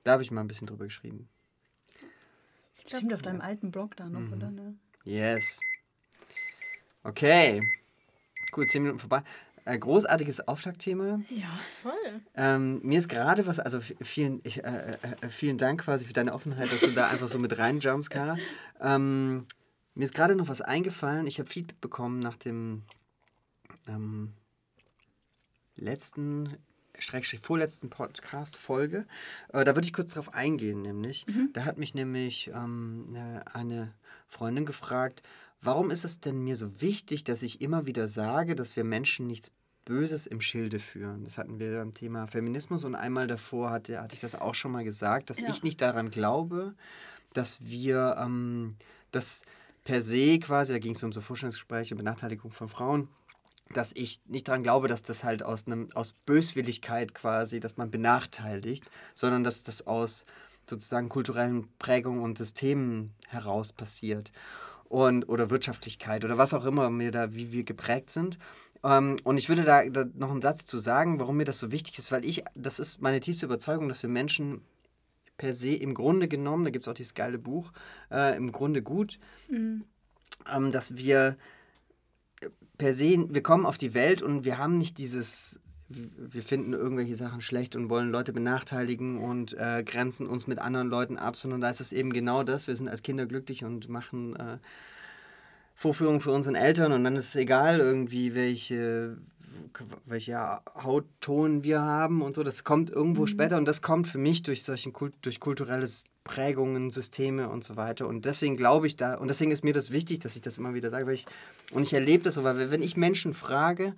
[0.04, 1.28] da habe ich mal ein bisschen drüber geschrieben.
[2.86, 4.32] Stimmt, auf deinem alten Blog da noch, mhm.
[4.32, 4.50] oder?
[4.50, 4.74] Ne?
[5.04, 5.60] Yes.
[7.08, 7.60] Okay.
[8.54, 9.22] Cool, zehn Minuten vorbei.
[9.64, 11.20] Äh, großartiges Auftaktthema.
[11.30, 11.48] Ja,
[11.82, 12.20] voll.
[12.36, 16.12] Ähm, mir ist gerade was, also vielen, ich, äh, äh, äh, vielen Dank quasi für
[16.12, 18.36] deine Offenheit, dass du da einfach so mit reinjumpst, Kara.
[18.80, 19.46] Ähm,
[19.94, 21.26] mir ist gerade noch was eingefallen.
[21.26, 22.82] Ich habe Feedback bekommen nach dem
[23.88, 24.34] ähm,
[25.76, 26.58] letzten
[26.98, 29.06] Schrägstrich vorletzten Podcast-Folge.
[29.52, 31.26] Äh, da würde ich kurz drauf eingehen, nämlich.
[31.26, 31.50] Mhm.
[31.52, 33.16] Da hat mich nämlich ähm,
[33.52, 33.94] eine
[34.28, 35.22] Freundin gefragt,
[35.60, 39.26] warum ist es denn mir so wichtig, dass ich immer wieder sage, dass wir Menschen
[39.26, 39.50] nichts
[39.88, 41.24] Böses im Schilde führen.
[41.24, 44.70] Das hatten wir beim Thema Feminismus und einmal davor hatte, hatte ich das auch schon
[44.70, 45.48] mal gesagt, dass ja.
[45.48, 46.74] ich nicht daran glaube,
[47.32, 48.76] dass wir ähm,
[49.12, 49.40] das
[49.84, 53.08] per se quasi, da ging es um so Forschungsgespräche, Benachteiligung von Frauen,
[53.72, 57.90] dass ich nicht daran glaube, dass das halt aus einem aus Böswilligkeit quasi, dass man
[57.90, 60.26] benachteiligt, sondern dass das aus
[60.68, 64.32] sozusagen kulturellen Prägungen und Systemen heraus passiert
[64.88, 68.38] und oder Wirtschaftlichkeit oder was auch immer mir da wie wir geprägt sind.
[68.82, 71.70] Ähm, und ich würde da, da noch einen Satz zu sagen, warum mir das so
[71.72, 74.62] wichtig ist, weil ich das ist meine tiefste Überzeugung, dass wir Menschen
[75.36, 77.72] per se im Grunde genommen, da gibt es auch dieses geile Buch,
[78.10, 79.84] äh, im Grunde gut, mhm.
[80.52, 81.36] ähm, dass wir
[82.76, 87.16] per se, wir kommen auf die Welt und wir haben nicht dieses, wir finden irgendwelche
[87.16, 91.60] Sachen schlecht und wollen Leute benachteiligen und äh, grenzen uns mit anderen Leuten ab, sondern
[91.62, 94.58] da ist es eben genau das, wir sind als Kinder glücklich und machen äh,
[95.74, 99.16] Vorführungen für unseren Eltern und dann ist es egal irgendwie, welche
[100.06, 100.38] welche
[100.82, 102.42] Hautton wir haben und so.
[102.42, 103.26] Das kommt irgendwo Mhm.
[103.28, 105.86] später und das kommt für mich durch solchen Kult, durch kulturelle
[106.24, 108.06] Prägungen, Systeme und so weiter.
[108.06, 110.74] Und deswegen glaube ich da, und deswegen ist mir das wichtig, dass ich das immer
[110.74, 111.26] wieder sage, weil ich,
[111.72, 113.94] und ich erlebe das so, weil wenn ich Menschen frage,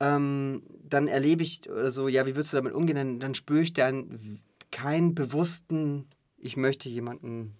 [0.00, 2.96] ähm, dann erlebe ich oder so, ja, wie würdest du damit umgehen?
[2.96, 6.06] Dann, dann spüre ich dann keinen bewussten,
[6.38, 7.54] ich möchte jemanden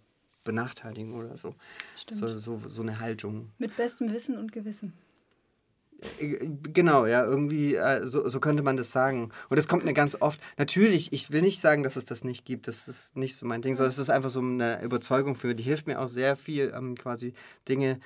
[0.44, 1.55] benachteiligen oder so.
[1.96, 2.20] Stimmt.
[2.20, 3.51] So, so, so eine Haltung.
[3.59, 4.92] Mit bestem Wissen und Gewissen.
[6.20, 9.31] Äh, Genau, ja, irgendwie, äh, so, so könnte man das sagen.
[9.49, 10.40] Und das kommt mir ganz oft.
[10.59, 12.68] Natürlich, ich will nicht sagen, dass es das nicht gibt.
[12.68, 15.64] Das ist nicht so mein Ding, sondern es ist einfach so eine Überzeugung für, die
[15.64, 17.33] hilft mir auch sehr viel, ähm, quasi
[17.68, 17.99] Dinge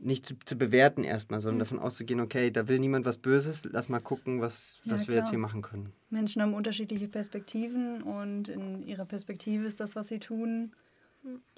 [0.00, 3.88] nicht zu, zu bewerten erstmal, sondern davon auszugehen, okay, da will niemand was Böses, lass
[3.88, 5.30] mal gucken, was, Ja, was wir jetzt klar.
[5.32, 5.92] hier machen können.
[6.10, 10.72] Menschen haben unterschiedliche Perspektiven und in ihrer Perspektive ist das, was sie tun,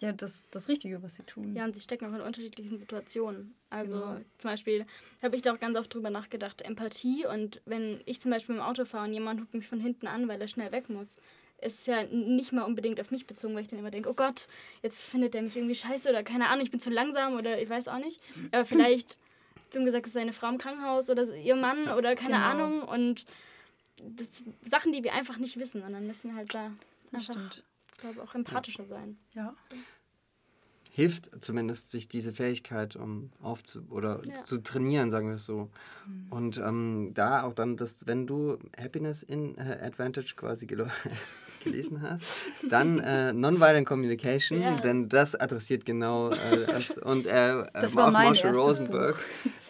[0.00, 1.54] ja, das, das Richtige, was sie tun.
[1.54, 3.54] Ja, und sie stecken auch in unterschiedlichen Situationen.
[3.68, 4.16] Also Genau.
[4.38, 4.86] zum Beispiel
[5.22, 7.26] habe ich da auch ganz oft drüber nachgedacht, Empathie.
[7.26, 10.26] Und wenn ich zum Beispiel im Auto fahre und jemand hupt mich von hinten an,
[10.28, 11.18] weil er schnell weg muss,
[11.62, 14.48] ist ja nicht mal unbedingt auf mich bezogen, weil ich dann immer denke, oh Gott,
[14.82, 17.68] jetzt findet er mich irgendwie scheiße oder keine Ahnung, ich bin zu langsam oder ich
[17.68, 18.20] weiß auch nicht.
[18.52, 19.18] Aber vielleicht,
[19.70, 22.46] zum gesagt, ist seine Frau im Krankenhaus oder ihr Mann oder keine Genau.
[22.46, 22.82] Ahnung.
[22.82, 23.24] Und
[24.02, 25.82] das Sachen, die wir einfach nicht wissen.
[25.82, 26.70] Und dann müssen wir halt da
[27.12, 27.64] das einfach, stimmt.
[27.92, 29.18] ich glaube, auch empathischer sein.
[29.34, 29.54] Ja.
[30.92, 34.44] Hilft zumindest, sich diese Fähigkeit um aufzu oder Ja.
[34.44, 35.70] zu trainieren, sagen wir es so.
[36.30, 40.66] Und ähm, da auch dann, dass wenn du Happiness in äh, Advantage quasi
[41.60, 42.24] gelesen hast,
[42.68, 44.74] dann äh, Nonviolent Communication, Ja.
[44.76, 46.98] denn das adressiert genau äh, das.
[46.98, 49.16] Und äh, Das ähm, war auch mein Marshall Rosenberg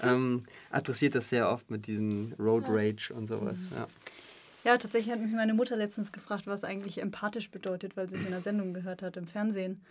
[0.03, 3.59] ähm, adressiert das sehr oft mit diesem Road Rage und sowas.
[3.71, 3.77] Mhm.
[3.77, 3.87] Ja.
[4.63, 8.25] Ja, tatsächlich hat mich meine Mutter letztens gefragt, was eigentlich empathisch bedeutet, weil sie es
[8.25, 9.83] in der Sendung gehört hat im Fernsehen.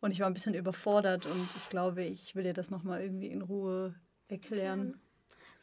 [0.00, 3.28] Und ich war ein bisschen überfordert und ich glaube, ich will ihr das nochmal irgendwie
[3.28, 3.94] in Ruhe
[4.28, 5.00] erklären.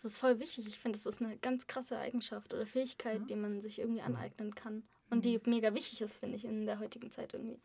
[0.02, 0.68] Das ist voll wichtig.
[0.68, 4.54] Ich finde, das ist eine ganz krasse Eigenschaft oder Fähigkeit, die man sich irgendwie aneignen
[4.56, 4.84] kann.
[5.10, 7.60] Und die mega wichtig ist, finde ich, in der heutigen Zeit irgendwie.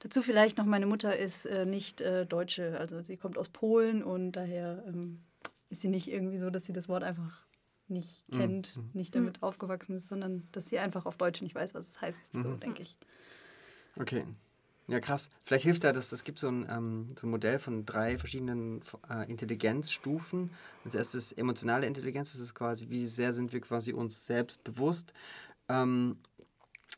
[0.00, 4.02] Dazu vielleicht noch, meine Mutter ist äh, nicht äh, Deutsche, also sie kommt aus Polen
[4.02, 5.22] und daher ähm,
[5.70, 7.44] ist sie nicht irgendwie so, dass sie das Wort einfach
[7.88, 11.88] nicht kennt, nicht damit aufgewachsen ist, sondern dass sie einfach auf Deutsch nicht weiß, was
[11.88, 12.96] es heißt, so denke ich.
[13.96, 14.24] Okay.
[14.86, 15.30] Ja, krass.
[15.44, 18.82] Vielleicht hilft da das, es gibt so ein, ähm, so ein Modell von drei verschiedenen
[19.08, 20.50] äh, Intelligenzstufen.
[20.84, 25.14] Als erstes emotionale Intelligenz, das ist quasi, wie sehr sind wir quasi uns selbst bewusst.
[25.70, 26.18] Ähm,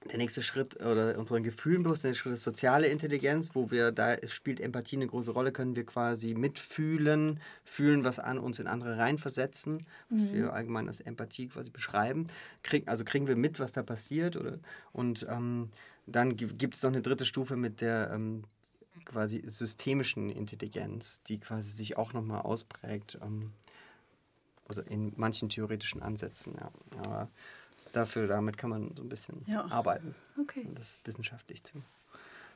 [0.09, 3.93] der nächste Schritt oder unseren Gefühlen bewusst, der nächste Schritt ist soziale Intelligenz, wo wir,
[3.93, 8.67] da spielt Empathie eine große Rolle, können wir quasi mitfühlen, fühlen, was an uns in
[8.67, 12.29] andere reinversetzen, was wir allgemein als Empathie quasi beschreiben.
[12.63, 14.59] Krieg, also kriegen wir mit, was da passiert oder
[14.93, 15.71] und ähm,
[16.07, 18.45] dann gibt es noch eine dritte Stufe mit der ähm,
[19.05, 23.19] quasi systemischen Intelligenz, die quasi sich auch nochmal ausprägt.
[23.23, 23.53] Ähm,
[24.69, 26.71] oder in manchen theoretischen Ansätzen, ja.
[26.99, 27.29] Aber
[27.93, 29.67] dafür, damit kann man so ein bisschen Ja.
[29.71, 30.65] arbeiten, Okay.
[30.67, 31.83] um das wissenschaftlich zu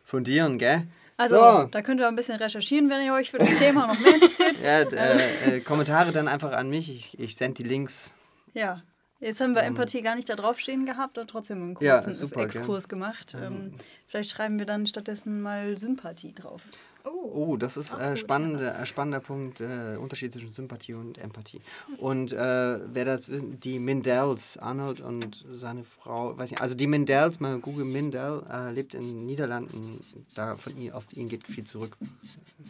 [0.05, 0.87] fundieren, gell?
[1.17, 1.65] Also, so.
[1.65, 4.59] da könnt ihr ein bisschen recherchieren, wenn ihr euch für das Thema noch mehr interessiert.
[4.63, 6.91] Ja, d- äh, äh, Kommentare dann einfach an mich.
[6.91, 8.13] Ich, ich sende die Links.
[8.55, 8.83] Ja.
[9.21, 11.87] Jetzt haben wir Empathie gar nicht da draufstehen gehabt, aber trotzdem einen Ähm.
[11.87, 13.37] Ja, kurzen super, Exkurs gemacht.
[13.41, 13.73] Ähm,
[14.07, 16.63] vielleicht schreiben wir dann stattdessen mal Sympathie drauf.
[17.05, 21.19] Oh, Oh, das ist Auch äh, spannende, äh, spannender Punkt, äh, Unterschied zwischen Sympathie und
[21.19, 21.61] Empathie.
[21.99, 27.41] Und äh, wer das, die Mindells, Arnold und seine Frau, weiß nicht, also die Mindells,
[27.41, 30.01] mal Google Mindell, äh, lebt in den Niederlanden,
[30.35, 31.97] da von ihm, auf ihn geht viel zurück,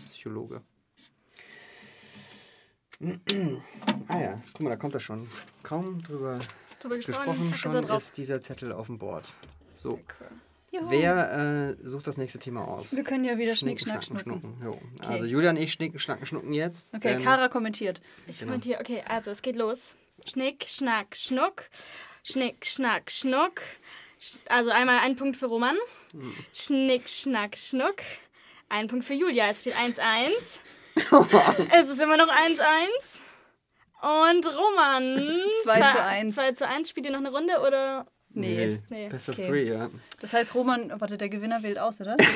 [0.07, 0.61] Psychologe.
[4.09, 5.29] Ah ja, guck mal, da kommt er schon.
[5.63, 6.39] Kaum drüber
[6.81, 7.99] drüber gesprochen, gesprochen, ist schon drauf.
[7.99, 9.33] ist dieser Zettel auf dem Board.
[9.73, 10.01] So,
[10.73, 10.83] Cool.
[10.89, 12.95] Wer äh, sucht das nächste Thema aus?
[12.95, 14.57] Wir können ja wieder Schnick, Schnicken, Schnack, schnacken, schnucken.
[14.61, 14.93] schnucken.
[15.03, 15.09] Jo.
[15.09, 16.87] Also Julia und ich schnicken, schnacken, schnucken jetzt.
[16.95, 18.01] Okay, Kara kommentiert.
[18.29, 18.51] Ich Genau.
[18.53, 19.97] kommentiere, okay, also es geht los.
[20.27, 21.65] Schnick, Schnack, Schnuck.
[22.23, 23.61] Schnick, Schnack, Schnuck.
[24.21, 25.77] Sch- Also einmal ein Punkt für Roman.
[26.13, 26.35] Hm.
[26.53, 27.97] Schnick, Schnack, Schnuck.
[28.69, 29.49] Ein Punkt für Julia.
[29.49, 30.61] Es steht 1-1.
[31.79, 33.19] es ist immer noch 1-1.
[34.03, 35.17] Und Roman.
[35.65, 36.35] 2 zu 1.
[36.35, 36.89] 2 zu 1.
[36.89, 38.07] Spielt ihr noch eine Runde oder?
[38.33, 38.81] Nee.
[38.89, 39.09] Nee.
[39.09, 39.49] Best of Okay.
[39.49, 39.91] three, ja.
[40.21, 42.17] Das heißt, Roman, warte, der Gewinner wählt aus, oder?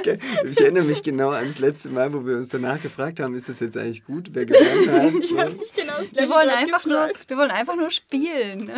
[0.00, 0.18] Okay.
[0.48, 3.48] Ich erinnere mich genau an das letzte Mal, wo wir uns danach gefragt haben, ist
[3.48, 5.14] das jetzt eigentlich gut, wer gewonnen hat?
[5.22, 5.38] Ich So.
[5.38, 7.30] habe nicht genau das Wir gleiche wollen, einfach nur, gefragt.
[7.30, 8.70] wir wollen einfach nur spielen.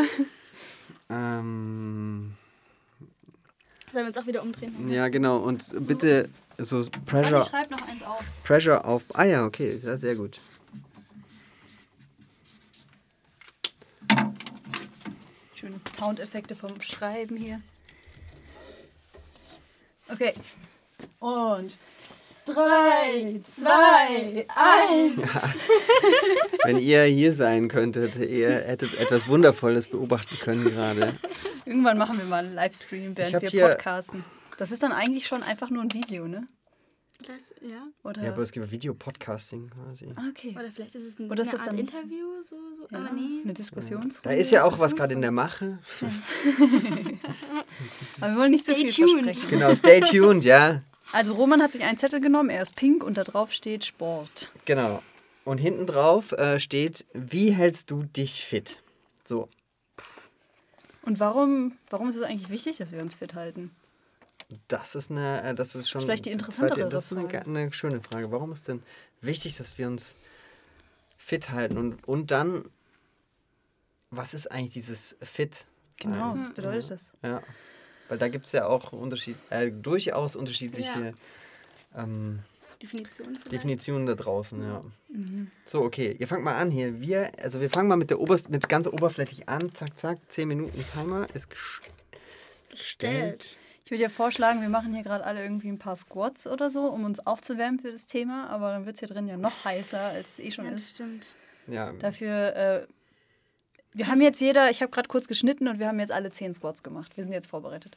[1.11, 2.33] Ähm,
[3.93, 4.91] Sollen wir uns auch wieder umdrehen?
[4.91, 5.39] ja, genau.
[5.39, 8.25] Und bitte so Pressure, schreibe noch eins auf.
[8.45, 9.03] Pressure auf.
[9.15, 10.41] Ah ja, okay, ja, sehr gut.
[15.55, 17.61] Schöne Soundeffekte vom Schreiben hier.
[20.09, 20.35] Okay.
[21.19, 21.77] Und
[22.47, 25.17] 3, 2, 1.
[26.65, 31.15] Wenn ihr hier sein könntet, ihr hättet etwas Wundervolles beobachten können gerade.
[31.65, 34.25] Irgendwann machen wir mal einen Livestream, Ich während wir podcasten.
[34.57, 36.49] Das ist dann eigentlich schon einfach nur ein Video, ne?
[37.27, 37.89] Das, ja.
[38.03, 38.23] Oder?
[38.23, 40.13] Ja, aber es gibt Videopodcasting quasi.
[40.17, 40.55] Ah, okay.
[40.55, 42.87] Oder vielleicht ist es ein, Oder ist eine das Art Interview, so, so.
[42.91, 43.41] Ja, aber nee.
[43.43, 44.21] eine Diskussions.
[44.23, 45.79] Da ist ja auch was gerade in der Mache.
[48.21, 49.25] Aber wir wollen nicht so Stay viel tuned.
[49.25, 49.51] versprechen.
[49.51, 50.83] Genau, stay tuned, ja.
[51.13, 54.51] Also Roman hat sich einen Zettel genommen, er ist pink und da drauf steht Sport.
[54.65, 55.03] Genau.
[55.45, 58.83] Und hinten drauf äh, steht, wie hältst du dich fit?
[59.25, 59.49] So,
[61.03, 63.71] Und warum, warum ist es eigentlich wichtig, dass wir uns fit halten?
[64.69, 66.03] Das ist eine, äh, das ist schon.
[66.03, 68.31] vielleicht die zweite- interessantere Das ist eine, eine schöne Frage.
[68.31, 68.83] Warum ist denn
[69.21, 70.15] wichtig, dass wir uns
[71.19, 71.77] fit halten?
[71.79, 72.65] Und, und dann,
[74.11, 75.67] was ist eigentlich dieses fit?
[75.99, 76.41] Genau, sein?
[76.43, 77.13] was bedeutet das?
[77.23, 77.43] Ja.
[78.09, 81.13] Weil da gibt es ja auch Unterschied, äh, durchaus unterschiedliche
[81.97, 82.41] ähm,
[82.81, 83.51] Definition vielleicht.
[83.53, 84.85] Definitionen da draußen, ja.
[85.09, 85.51] Mhm.
[85.65, 87.01] So, okay, ihr fangt mal an hier.
[87.01, 89.75] Wir, also wir fangen mal mit der Oberst mit ganz oberflächlich an.
[89.75, 91.81] Zack, zack, 10 Minuten Timer ist gesch-
[92.71, 93.59] Gestellt.
[93.87, 96.87] Ich würde ja vorschlagen, wir machen hier gerade alle irgendwie ein paar Squats oder so,
[96.89, 100.01] um uns aufzuwärmen für das Thema, aber dann wird es hier drin ja noch heißer,
[100.01, 100.91] als es eh schon Ja, das ist.
[100.91, 101.35] stimmt.
[101.69, 102.87] Ja, Dafür, äh,
[103.93, 106.55] wir haben jetzt jeder, ich habe gerade kurz geschnitten und wir haben jetzt alle 10
[106.55, 107.17] Squats gemacht.
[107.17, 107.97] Wir sind jetzt vorbereitet.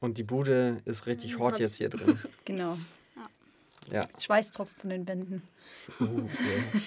[0.00, 1.60] und die Bude ist richtig hot hot.
[1.60, 2.18] jetzt hier drin.
[2.44, 2.76] Genau.
[3.92, 4.00] Ja.
[4.18, 5.42] Schweiß tropft von den Wänden.
[6.00, 6.26] Uh,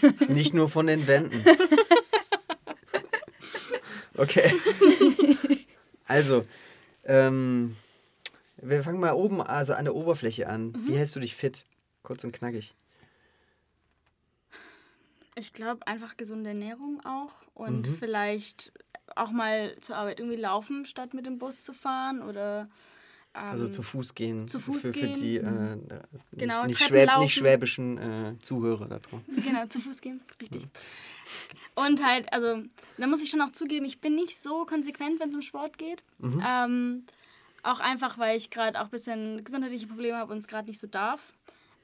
[0.02, 0.28] ja.
[0.28, 1.46] Nicht nur von den Wänden.
[4.20, 4.52] Okay.
[6.08, 6.46] Also,
[7.06, 7.76] ähm,
[8.62, 10.74] wir fangen mal oben, also an der Oberfläche an.
[10.86, 11.66] Wie hältst du dich fit?
[12.04, 12.74] Kurz und knackig.
[15.36, 17.94] Ich glaube einfach gesunde Ernährung auch und Mhm.
[17.96, 18.72] vielleicht
[19.16, 22.70] auch mal zur Arbeit irgendwie laufen, statt mit dem Bus zu fahren oder
[23.36, 24.48] ähm, Also zu Fuß gehen.
[24.48, 25.14] zu Fuß für, gehen.
[25.14, 25.78] Für die äh,
[26.34, 29.22] Genau, nicht, nicht, schwäb, nicht schwäbischen äh, Zuhörer da drauf.
[29.28, 30.68] Genau, zu Fuß gehen, richtig.
[31.76, 32.64] Und halt, also,
[32.98, 35.78] da muss ich schon auch zugeben, ich bin nicht so konsequent, wenn es um Sport
[35.78, 36.04] geht.
[36.18, 36.44] Mhm.
[36.46, 37.06] Ähm,
[37.68, 40.80] auch einfach, weil ich gerade auch ein bisschen gesundheitliche Probleme habe und es gerade nicht
[40.80, 41.34] so darf.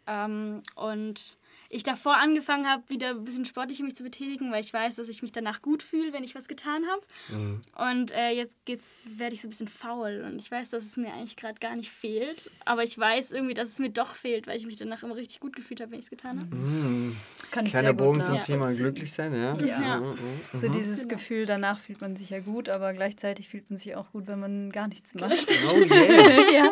[0.07, 1.37] Ähm, und
[1.69, 5.09] ich davor angefangen habe, wieder ein bisschen sportlicher mich zu betätigen, weil ich weiß, dass
[5.09, 7.01] ich mich danach gut fühle, wenn ich was getan habe.
[7.29, 7.61] Mhm.
[7.75, 10.97] Und äh, jetzt geht's, werde ich so ein bisschen faul und ich weiß, dass es
[10.97, 12.51] mir eigentlich gerade gar nicht fehlt.
[12.65, 15.39] Aber ich weiß irgendwie, dass es mir doch fehlt, weil ich mich danach immer richtig
[15.39, 16.55] gut gefühlt habe, wenn ich es getan habe.
[16.55, 17.15] Mhm.
[17.39, 18.43] Das kann ich Kleiner sehr gut Bogen zum nach.
[18.43, 19.57] Thema glücklich sein, ja.
[19.57, 19.81] Ja.
[19.81, 19.97] Ja.
[19.99, 20.71] Mhm, mhm, So mhm.
[20.73, 21.15] dieses Genau.
[21.15, 24.39] Gefühl, danach fühlt man sich ja gut, aber gleichzeitig fühlt man sich auch gut, wenn
[24.39, 25.33] man gar nichts macht.
[25.73, 26.51] Oh yeah.
[26.51, 26.71] ja.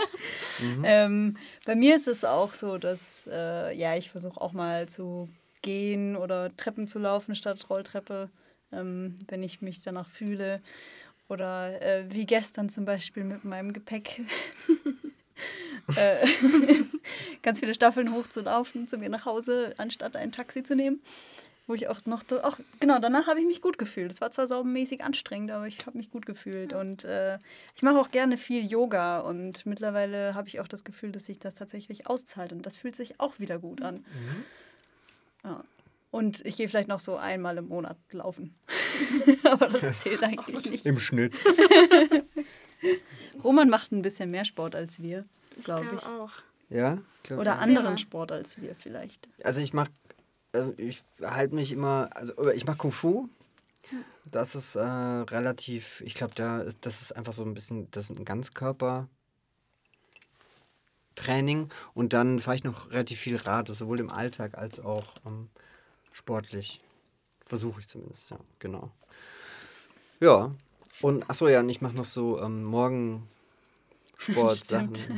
[0.59, 0.83] Mhm.
[0.85, 5.29] Ähm, bei mir ist es auch so, dass äh, ja, ich versuche auch mal zu
[5.61, 8.29] gehen oder Treppen zu laufen statt Rolltreppe,
[8.71, 10.61] ähm, wenn ich mich danach fühle.
[11.27, 14.21] Oder äh, wie gestern zum Beispiel mit meinem Gepäck.
[15.95, 16.27] äh,
[17.41, 21.01] ganz viele Staffeln hochzulaufen zu mir nach Hause, anstatt ein Taxi zu nehmen.
[21.67, 24.11] Wo ich auch noch, auch, genau, danach habe ich mich gut gefühlt.
[24.11, 26.73] Es war zwar saumäßig anstrengend, aber ich habe mich gut gefühlt.
[26.73, 27.37] Und äh,
[27.75, 31.37] ich mache auch gerne viel Yoga und mittlerweile habe ich auch das Gefühl, dass sich
[31.39, 34.03] das tatsächlich auszahlt und das fühlt sich auch wieder gut an.
[35.43, 35.63] Ja.
[36.09, 38.53] Und ich gehe vielleicht noch so einmal im Monat laufen.
[39.43, 40.85] aber das zählt eigentlich nicht.
[40.85, 41.33] Im Schnitt.
[43.43, 45.25] Roman macht ein bisschen mehr Sport als wir,
[45.57, 46.05] Ich glaube glaube ich.
[46.05, 46.31] auch.
[46.69, 46.97] Ja?
[47.23, 47.61] glaub Oder ich.
[47.61, 47.97] Anderen.
[47.97, 49.29] Sport als wir vielleicht.
[49.43, 49.87] Also ich mach,
[50.53, 53.29] äh, ich halte mich immer, also ich mach Kung Fu.
[54.31, 58.17] Das ist äh, relativ, ich glaube, da, das ist einfach so ein bisschen, das ist
[58.17, 59.07] ein Ganzkörper.
[61.15, 65.49] Training und dann fahre ich noch relativ viel Rad, sowohl im Alltag als auch ähm,
[66.13, 66.79] sportlich.
[67.45, 68.91] Versuche ich zumindest, ja, genau.
[70.21, 70.51] Ja,
[71.01, 72.71] und achso, ja, und ich mache noch so ähm.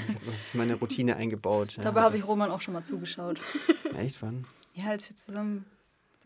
[0.07, 1.75] Ich hab- Das ist meine Routine eingebaut.
[1.77, 3.39] Ja, Dabei habe ich Roman auch schon mal zugeschaut.
[3.95, 4.45] Echt, wann?
[4.73, 5.65] Ja, als wir zusammen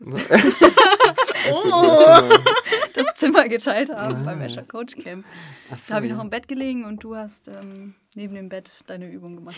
[1.52, 2.22] Oh!
[2.94, 4.22] das Zimmer geteilt haben Ah.
[4.24, 5.24] beim Escher Coach Camp.
[5.70, 8.70] Achso, Da habe ich noch im Bett gelegen und du hast ähm, neben dem Bett
[8.86, 9.56] deine Übung gemacht.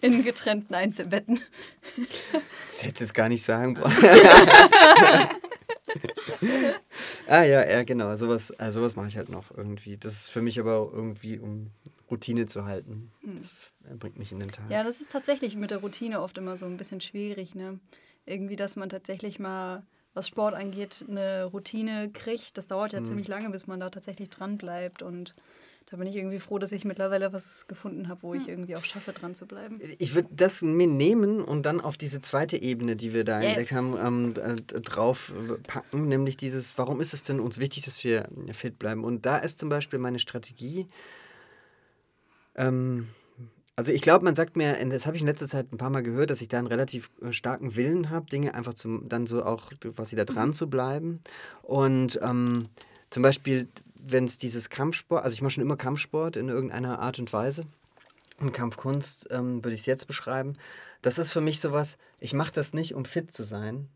[0.00, 1.40] In getrennten Einzelbetten.
[2.68, 3.92] Das hätte ich gar nicht sagen wollen.
[7.28, 8.14] ah ja, ja, genau.
[8.16, 9.96] Sowas, äh, sowas mache ich halt noch irgendwie.
[9.96, 11.70] Das ist für mich aber irgendwie, um
[12.10, 13.10] Routine zu halten.
[13.22, 14.70] Das äh, bringt mich in den Tag.
[14.70, 17.54] Ja, das ist tatsächlich mit der Routine oft immer so ein bisschen schwierig.
[17.54, 17.80] Ne?
[18.24, 22.58] Irgendwie, dass man tatsächlich mal, was Sport angeht, eine Routine kriegt.
[22.58, 25.02] Das dauert ja ziemlich lange, bis man da tatsächlich dran bleibt.
[25.02, 25.34] Und
[25.88, 28.84] da bin ich irgendwie froh, dass ich mittlerweile was gefunden habe, wo ich irgendwie auch
[28.84, 29.80] schaffe, dran zu bleiben.
[29.98, 33.50] Ich würde das mir nehmen und dann auf diese zweite Ebene, die wir da Yes.
[33.50, 35.32] entdeckt haben, ähm, äh, drauf
[35.68, 39.04] packen, nämlich dieses, warum ist es denn uns wichtig, dass wir fit bleiben?
[39.04, 40.86] Und da ist zum Beispiel meine Strategie,
[42.56, 43.08] ähm,
[43.76, 46.02] Also ich glaube, man sagt mir, das habe ich in letzter Zeit ein paar Mal
[46.02, 49.44] gehört, dass ich da einen relativ äh, starken Willen habe, Dinge einfach zum, dann so
[49.44, 50.54] auch quasi da dran mhm.
[50.54, 51.20] zu bleiben.
[51.62, 52.68] Und ähm,
[53.10, 53.68] zum Beispiel,
[54.02, 57.66] wenn es dieses Kampfsport, also ich mache schon immer Kampfsport in irgendeiner Art und Weise.
[58.38, 60.54] Und Kampfkunst ähm, würde ich es jetzt beschreiben.
[61.02, 63.88] Das ist für mich sowas, ich mache das nicht, um fit zu sein,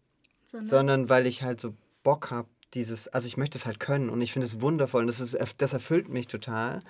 [0.44, 4.10] sondern, sondern weil ich halt so Bock habe, dieses, also ich möchte es halt können
[4.10, 6.82] und ich finde es wundervoll und das, ist, das erfüllt mich total.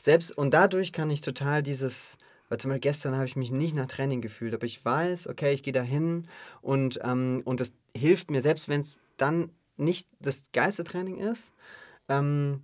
[0.00, 2.16] Selbst, und dadurch kann ich total dieses,
[2.48, 5.52] weil zum Beispiel gestern habe ich mich nicht nach Training gefühlt, aber ich weiß, okay,
[5.52, 6.26] ich gehe da hin
[6.62, 11.52] und, ähm, und das hilft mir, selbst wenn es dann nicht das geilste Training ist,
[12.08, 12.62] ähm,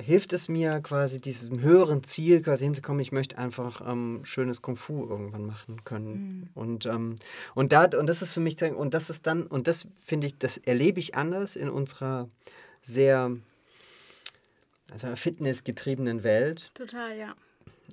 [0.00, 4.76] hilft es mir quasi diesem höheren Ziel quasi hinzukommen, ich möchte einfach ähm, schönes Kung
[4.76, 6.12] Fu irgendwann machen können.
[6.14, 6.48] Mhm.
[6.54, 7.14] Und, ähm,
[7.54, 10.38] und, da, und das ist für mich, und das ist dann, und das finde ich,
[10.38, 12.28] das erlebe ich anders in unserer
[12.82, 13.36] sehr
[14.92, 16.70] also fitnessgetriebenen Welt.
[16.74, 17.34] Total, ja.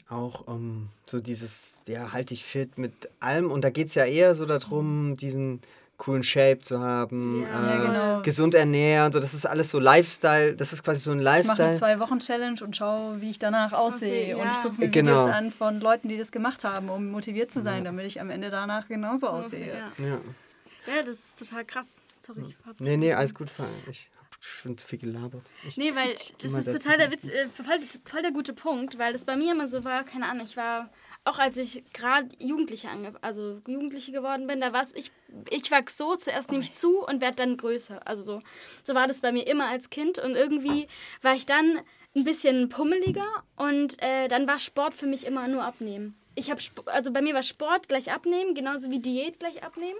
[0.09, 3.51] Auch um, ähm, so dieses, ja, halte ich fit mit allem.
[3.51, 5.61] Und da geht es ja eher so darum, diesen
[5.97, 7.47] coolen Shape zu haben, ja.
[7.47, 8.21] Äh, ja, genau.
[8.21, 11.53] gesund ernähren, so das ist alles so Lifestyle, das ist quasi so ein Lifestyle.
[11.53, 14.37] Ich mache eine zwei Wochen Challenge und schaue, wie ich danach aussehe ja.
[14.37, 15.23] und ich gucke mir genau.
[15.23, 18.29] Videos an von Leuten, die das gemacht haben, um motiviert zu sein, damit ich am
[18.29, 19.73] Ende danach genauso aussehe.
[19.97, 20.05] Ja.
[20.05, 21.03] Ja.
[21.03, 22.01] das ist total krass.
[22.19, 23.49] Sorry, ich hab Nee, nee, alles gut,
[23.89, 25.43] ich schon zu viel gelabert.
[25.67, 29.13] Ich, nee, weil das ist total der Witz, äh, voll, voll, der gute Punkt, weil
[29.13, 30.89] das bei mir immer so war, keine Ahnung, ich war,
[31.23, 32.89] auch als ich gerade Jugendliche
[33.21, 35.11] also Jugendliche geworden bin, da war es, ich,
[35.49, 38.05] ich wachse so, zuerst nehme ich zu und werde dann größer.
[38.07, 38.41] Also so,
[38.83, 40.87] so war das bei mir immer als Kind und irgendwie
[41.21, 41.79] war ich dann
[42.15, 46.15] ein bisschen pummeliger und äh, dann war Sport für mich immer nur abnehmen.
[46.35, 49.99] Ich habe, also bei mir war Sport gleich abnehmen, genauso wie Diät gleich abnehmen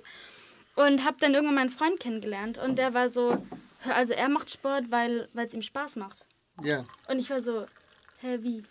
[0.76, 3.44] und habe dann irgendwann meinen Freund kennengelernt und der war so,
[3.84, 6.26] also er macht Sport, weil es ihm Spaß macht.
[6.64, 6.86] Ja.
[7.08, 7.66] Und ich war so,
[8.22, 8.64] hä, wie?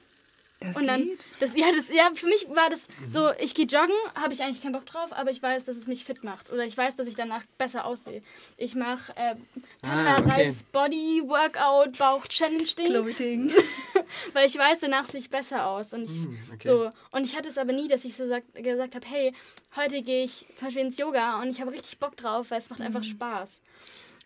[0.61, 1.27] Das und dann, geht?
[1.39, 3.11] Das, ja, das, ja, für mich war das mhm.
[3.11, 5.87] so, ich gehe joggen, habe ich eigentlich keinen Bock drauf, aber ich weiß, dass es
[5.87, 6.51] mich fit macht.
[6.51, 8.23] Oder ich weiß, dass ich danach besser aussehe.
[8.57, 9.35] Ich mache äh,
[9.83, 10.55] Panda ah, okay.
[10.73, 12.87] Body Workout Bauch Challenge Ding.
[12.87, 13.53] Gloating.
[14.33, 15.93] Weil ich weiß, danach sehe ich besser aus.
[15.93, 16.69] Und ich, mm, okay.
[16.69, 19.35] so, und ich hatte es aber nie, dass ich so sag, gesagt habe, hey,
[19.77, 22.71] heute gehe ich zum Beispiel ins Yoga und ich habe richtig Bock drauf, weil es
[22.71, 22.85] macht mm.
[22.85, 23.61] einfach Spaß.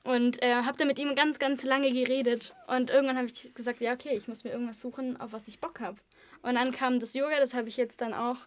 [0.02, 2.54] Und äh, habe dann mit ihm ganz, ganz lange geredet.
[2.68, 5.60] Und irgendwann habe ich gesagt, ja, okay, ich muss mir irgendwas suchen, auf was ich
[5.60, 5.98] Bock habe.
[6.42, 8.38] Und dann kam das Yoga, das habe ich jetzt dann auch,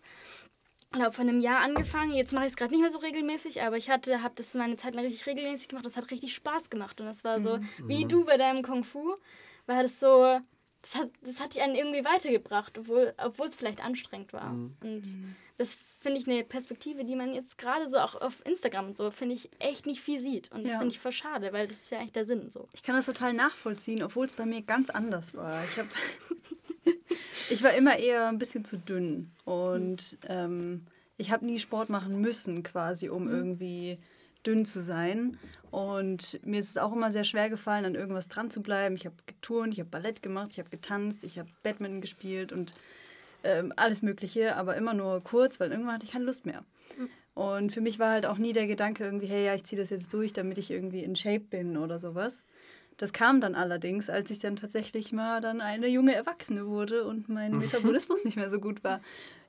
[0.92, 2.14] glaube vor einem Jahr angefangen.
[2.14, 4.78] Jetzt mache ich es gerade nicht mehr so regelmäßig, aber ich hatte, habe das meine
[4.78, 5.86] Zeit lang richtig regelmäßig gemacht.
[5.86, 7.00] Das hat richtig Spaß gemacht.
[7.00, 7.68] Und das war so, mhm.
[7.86, 9.16] wie du bei deinem Kung Fu,
[9.68, 10.40] war das so,
[10.84, 14.52] das hat, das hat dich einen irgendwie weitergebracht, obwohl, obwohl es vielleicht anstrengend war.
[14.52, 14.76] Mhm.
[14.82, 15.36] Und mhm.
[15.58, 19.10] das finde ich eine Perspektive, die man jetzt gerade so auch auf Instagram und so,
[19.10, 20.52] finde ich, echt nicht viel sieht.
[20.52, 20.80] Und das ja.
[20.80, 22.68] finde ich voll schade, weil das ist ja eigentlich der Sinn so.
[22.74, 25.64] Ich kann das total nachvollziehen, obwohl es bei mir ganz anders war.
[25.64, 25.88] Ich, hab
[27.50, 32.20] ich war immer eher ein bisschen zu dünn und ähm, ich habe nie Sport machen
[32.20, 33.32] müssen quasi, um mhm.
[33.34, 34.00] irgendwie
[34.46, 35.40] dünn zu sein.
[35.74, 38.96] Und mir ist es auch immer sehr schwer gefallen, an irgendwas dran zu bleiben.
[38.96, 42.76] Ich habe geturnt, ich habe Ballett gemacht, ich habe getanzt, ich habe Badminton gespielt und
[43.44, 46.64] ähm, alles Mögliche, aber immer nur kurz, weil irgendwann hatte ich keine Lust mehr.
[46.96, 47.10] Mhm.
[47.34, 49.90] Und für mich war halt auch nie der Gedanke irgendwie, hey, ja, ich ziehe das
[49.90, 52.44] jetzt durch, damit ich irgendwie in Shape bin oder sowas.
[52.98, 57.30] Das kam dann allerdings, als ich dann tatsächlich mal dann eine junge Erwachsene wurde und
[57.30, 59.00] mein Metabolismus nicht mehr so gut war.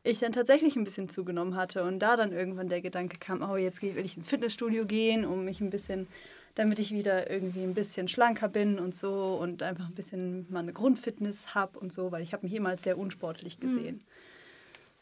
[0.02, 3.56] Ich dann tatsächlich ein bisschen zugenommen hatte und da dann irgendwann der Gedanke kam, oh,
[3.56, 6.06] jetzt will ich ins Fitnessstudio gehen, um mich ein bisschen
[6.54, 10.60] damit ich wieder irgendwie ein bisschen schlanker bin und so und einfach ein bisschen mal
[10.60, 13.96] eine Grundfitness habe und so, weil ich habe mich immer als sehr unsportlich gesehen.
[13.96, 14.02] Mhm.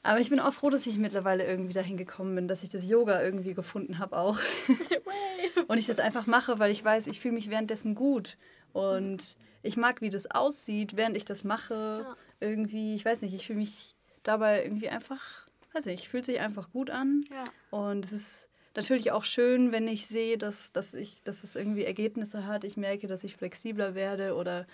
[0.02, 2.88] Aber ich bin auch froh, dass ich mittlerweile irgendwie dahin gekommen bin, dass ich das
[2.88, 4.38] Yoga irgendwie gefunden habe auch.
[5.68, 8.36] und ich das einfach mache, weil ich weiß, ich fühle mich währenddessen gut.
[8.72, 12.04] Und ich mag, wie das aussieht, während ich das mache.
[12.04, 12.16] Ja.
[12.40, 16.70] Irgendwie, ich weiß nicht, ich fühle mich dabei irgendwie einfach, weiß nicht, fühlt sich einfach
[16.70, 17.22] gut an.
[17.30, 17.44] Ja.
[17.70, 21.84] Und es ist natürlich auch schön, wenn ich sehe, dass, dass, ich, dass es irgendwie
[21.84, 22.64] Ergebnisse hat.
[22.64, 24.66] Ich merke, dass ich flexibler werde oder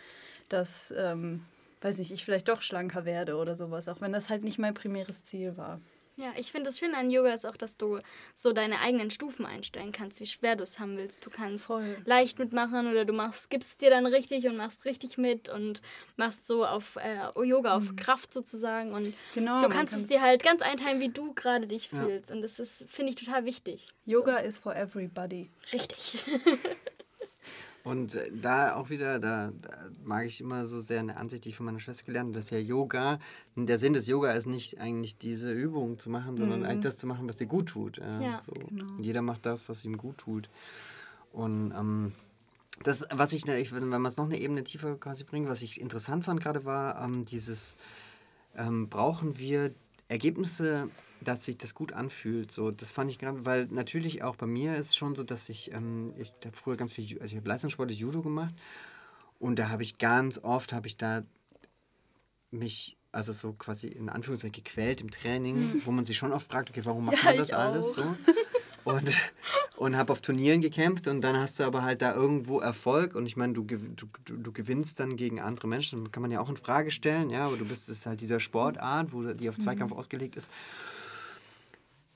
[0.49, 1.45] dass, ähm,
[1.81, 4.75] weiß nicht, ich vielleicht doch schlanker werde oder sowas, auch wenn das halt nicht mein
[4.75, 5.81] primäres Ziel war.
[6.19, 8.01] Ja, ich finde das schön an Yoga ist auch, dass du
[8.35, 11.25] so deine eigenen Stufen einstellen kannst, wie schwer du es haben willst.
[11.25, 11.97] Du kannst Voll.
[12.07, 15.81] leicht mitmachen oder du machst, gibst dir dann richtig und machst richtig mit und
[16.17, 17.97] machst so auf äh, Yoga auf mhm.
[17.97, 21.93] Kraft sozusagen und genau, du kannst es dir halt ganz einteilen, wie du gerade dich
[21.93, 22.03] ja.
[22.03, 23.87] fühlst und das ist, finde ich, total wichtig.
[24.05, 24.45] Yoga so.
[24.45, 25.51] is for everybody.
[25.73, 26.25] Richtig.
[27.85, 29.71] Und äh, da auch wieder, da, da,
[30.05, 32.51] mag ich immer so sehr eine Ansicht, die ich von meiner Schwester gelernt habe, dass
[32.51, 33.19] ja Yoga,
[33.57, 36.67] der Sinn des Yoga ist nicht eigentlich diese Übung zu machen, sondern mhm.
[36.67, 37.99] eigentlich das zu machen, was dir gut tut.
[37.99, 38.53] Ja, ja so.
[38.53, 38.85] genau.
[38.97, 40.49] Und jeder macht das, was ihm gut tut.
[41.33, 42.13] Und ähm,
[42.83, 45.81] das, was ich, ich wenn man es noch eine Ebene tiefer quasi bringt, was ich
[45.81, 47.77] interessant fand gerade war, ähm, dieses
[48.57, 49.73] ähm, brauchen wir
[50.09, 50.89] Ergebnisse,
[51.21, 52.51] dass sich das gut anfühlt.
[52.53, 55.49] So, das fand ich gerade, weil natürlich auch bei mir ist es schon so, dass
[55.49, 58.55] ich, ähm, ich habe früher ganz viel, also ich habe leistungssportlich Judo gemacht
[59.39, 61.23] und da habe ich ganz oft, habe ich da
[62.51, 65.83] mich, also so quasi in Anführungszeichen gequält im Training, Hm.
[65.85, 68.03] wo man sich schon oft fragt, okay, warum macht Ja, man das alles so?
[68.85, 69.11] Und,
[69.77, 73.27] und habe auf Turnieren gekämpft und dann hast du aber halt da irgendwo Erfolg und
[73.27, 76.57] ich meine, du, du, du, gewinnst dann gegen andere Menschen, kann man ja auch in
[76.57, 79.93] Frage stellen, ja, aber du bist, es ist halt dieser Sportart, wo die auf Zweikampf
[79.93, 80.51] ausgelegt ist,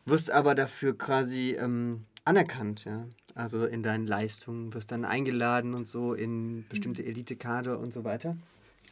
[0.04, 5.88] wirst aber dafür quasi ähm, anerkannt, ja, also in deinen Leistungen, wirst dann eingeladen und
[5.88, 8.36] so in bestimmte Elitekader und so weiter.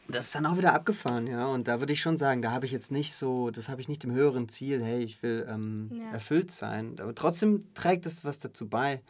[0.09, 1.47] Das ist dann auch wieder abgefahren, ja.
[1.47, 3.89] Und da würde ich schon sagen, da habe ich jetzt nicht so, das habe ich
[3.89, 6.11] nicht im höheren Ziel, hey, ich will ähm, Ja.
[6.13, 6.97] erfüllt sein.
[7.01, 9.03] Aber trotzdem trägt es was dazu bei.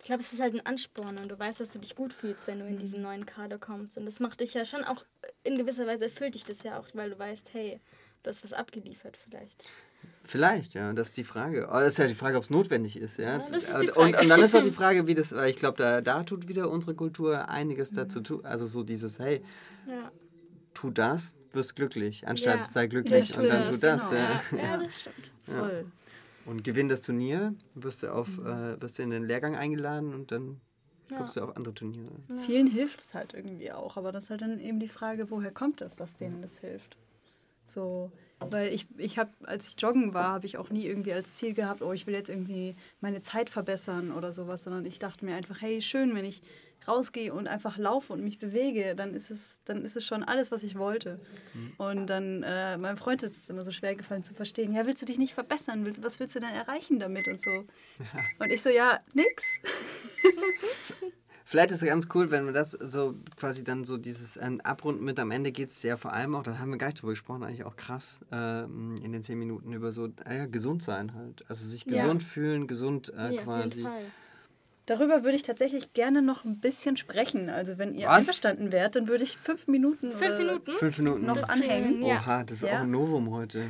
[0.00, 2.48] Ich glaube, es ist halt ein Ansporn und du weißt, dass du dich gut fühlst,
[2.48, 3.96] wenn du in diesen neuen Kader kommst.
[3.96, 5.04] Und das macht dich ja schon auch,
[5.44, 7.78] in gewisser Weise erfüllt dich das ja auch, weil du weißt, hey,
[8.24, 9.64] du hast was abgeliefert vielleicht.
[10.24, 11.68] Vielleicht, ja, das ist die Frage.
[11.68, 13.38] Aber das ist ja die Frage, ob es notwendig ist, ja.
[13.38, 15.56] Ja, das ist die und, und, dann ist auch die Frage, wie das, weil ich
[15.56, 18.44] glaube, da, da tut wieder unsere Kultur einiges dazu tun.
[18.44, 19.42] Also so dieses, hey,
[19.86, 20.12] Ja,
[20.74, 24.10] tu das, wirst glücklich, anstatt Ja, sei glücklich und dann tu das.
[24.10, 24.14] genau.
[24.14, 24.30] Ja.
[24.30, 25.30] ja, ja das stimmt.
[25.44, 25.86] Voll.
[26.44, 30.32] Und gewinn das Turnier, wirst du, auf, äh, wirst du in den Lehrgang eingeladen und
[30.32, 30.60] dann
[31.10, 31.16] Ja.
[31.18, 32.10] kommst du auf andere Turniere.
[32.38, 35.52] Vielen hilft es halt irgendwie auch, aber das ist halt dann eben die Frage, woher
[35.52, 36.96] kommt es, dass denen das hilft?
[37.64, 38.10] So,
[38.50, 41.54] weil ich, ich habe, als ich joggen war, habe ich auch nie irgendwie als Ziel
[41.54, 45.36] gehabt, oh, ich will jetzt irgendwie meine Zeit verbessern oder sowas, sondern ich dachte mir
[45.36, 46.42] einfach, hey, schön, wenn ich
[46.86, 50.50] rausgehe und einfach laufe und mich bewege, dann ist es, dann ist es schon alles,
[50.50, 51.20] was ich wollte.
[51.78, 55.02] Und dann, äh, meinem Freund ist es immer so schwer gefallen zu verstehen, ja, willst
[55.02, 55.84] du dich nicht verbessern?
[55.84, 57.50] Willst, was willst du denn erreichen damit und so?
[58.38, 59.44] Und ich so, ja, nix.
[61.44, 65.04] Vielleicht ist es ganz cool, wenn wir das so quasi dann so dieses äh, Abrunden
[65.04, 67.12] mit am Ende geht es ja vor allem auch, da haben wir gar nicht drüber
[67.12, 71.14] gesprochen, eigentlich auch krass ähm, in den zehn Minuten über so, äh, ja, gesund sein
[71.14, 71.44] halt.
[71.48, 72.02] Also sich Ja.
[72.02, 73.82] gesund fühlen, gesund äh, Ja, auf jeden quasi.
[73.82, 74.02] Fall.
[74.86, 77.48] Darüber würde ich tatsächlich gerne noch ein bisschen sprechen.
[77.50, 78.18] Also wenn ihr Was?
[78.18, 80.72] einverstanden wärt, dann würde ich fünf Minuten, Fünf Minuten?
[80.76, 81.24] Fünf Minuten.
[81.26, 82.02] noch Das anhängen.
[82.02, 82.16] ja.
[82.18, 82.78] Oha, das ist Ja.
[82.78, 83.64] auch ein Novum heute.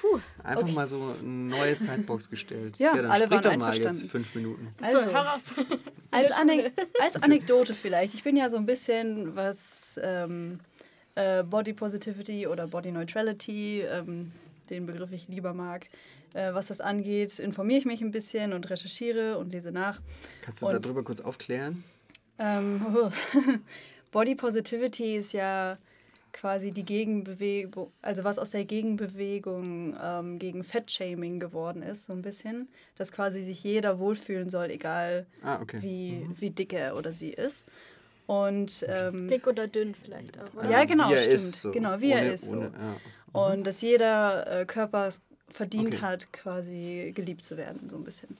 [0.00, 0.20] Puh.
[0.42, 0.72] Einfach Okay.
[0.72, 2.76] mal so eine neue Zeitbox gestellt.
[2.78, 4.74] Ja, dann alle sprich waren doch mal jetzt fünf Minuten.
[4.80, 5.54] Also, so, hau raus.
[6.10, 8.14] als, Anek als Anekdote vielleicht.
[8.14, 10.60] Ich bin ja so ein bisschen, was ähm,
[11.14, 14.32] äh, Body Positivity oder Body Neutrality, ähm,
[14.70, 15.86] den Begriff ich lieber mag,
[16.34, 20.00] äh, was das angeht, informiere ich mich ein bisschen und recherchiere und lese nach.
[20.42, 21.84] Kannst du Und- darüber kurz aufklären?
[22.38, 22.80] Ähm,
[24.12, 25.78] Body Positivity ist ja
[26.36, 32.20] quasi die Gegenbewegung, also was aus der Gegenbewegung ähm, gegen Fettshaming geworden ist, so ein
[32.22, 35.78] bisschen, dass quasi sich jeder wohlfühlen soll, egal Ah, okay.
[35.80, 37.68] wie, wie dick er oder sie ist.
[38.26, 40.68] Und ähm, Dick oder dünn vielleicht auch, oder?
[40.70, 41.34] Ja, genau, wie er stimmt.
[41.34, 41.70] Ist, so.
[41.70, 42.56] Genau, wie er ohne, ist, so.
[42.56, 42.72] Ohne,
[43.34, 43.40] ja.
[43.52, 46.02] und dass jeder äh, Körper es verdient Okay.
[46.02, 48.36] hat, quasi geliebt zu werden, so ein bisschen.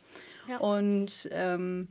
[0.48, 0.58] Ja.
[0.58, 1.88] Und ähm,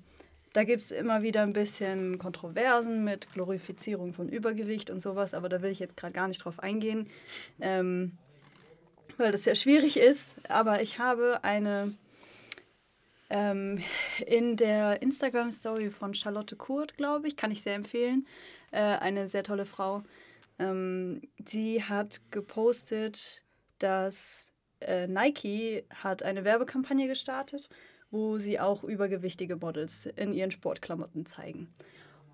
[0.55, 5.49] da gibt es immer wieder ein bisschen Kontroversen mit Glorifizierung von Übergewicht und sowas, aber
[5.49, 7.09] da will ich jetzt gerade gar nicht drauf eingehen,
[7.59, 8.17] ähm,
[9.17, 10.35] weil das sehr schwierig ist.
[10.47, 11.93] Aber ich habe eine
[13.29, 13.83] ähm,
[14.25, 18.25] in der Instagram-Story von Charlotte Kurt, glaube ich, kann ich sehr empfehlen,
[18.71, 20.03] äh, eine sehr tolle Frau.
[20.57, 23.43] Ähm, sie hat gepostet,
[23.79, 27.67] dass äh, Nike hat eine Werbekampagne gestartet,
[28.15, 31.67] wo sie auch übergewichtige Models in ihren Sportklamotten zeigen.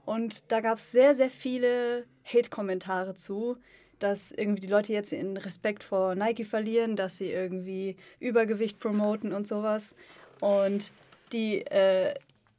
[0.05, 3.57] Und da gab es sehr, sehr viele Hate-Kommentare zu,
[3.97, 9.34] dass irgendwie die Leute jetzt ihren Respekt vor Nike verlieren, dass sie irgendwie Übergewicht promoten
[9.34, 9.95] und sowas.
[10.39, 10.91] Und
[11.34, 12.13] die äh,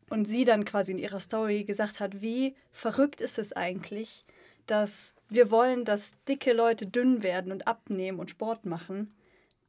[0.08, 4.24] und sie dann quasi in ihrer Story gesagt hat, wie verrückt ist es eigentlich,
[4.66, 9.14] dass wir wollen, dass dicke Leute dünn werden und abnehmen und Sport machen,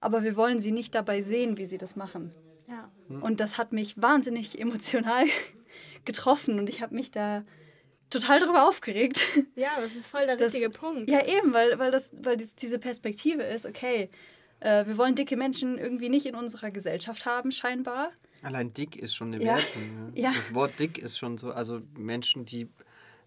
[0.01, 2.33] aber wir wollen sie nicht dabei sehen, wie sie das machen.
[2.67, 2.89] Ja.
[3.21, 5.25] Und das hat mich wahnsinnig emotional
[6.05, 7.43] getroffen und ich habe mich da
[8.09, 9.23] total drüber aufgeregt.
[9.55, 11.09] ja, das ist voll der Das- richtige Punkt.
[11.09, 14.09] Ja, eben, weil, weil, das, weil dies- diese Perspektive ist, okay,
[14.59, 18.11] äh, wir wollen dicke Menschen irgendwie nicht in unserer Gesellschaft haben, scheinbar.
[18.43, 19.55] Allein dick ist schon eine Ja.
[19.57, 20.11] Wertung.
[20.15, 20.29] Ja.
[20.29, 20.33] Ja.
[20.35, 22.69] Das Wort dick ist schon so, also Menschen, die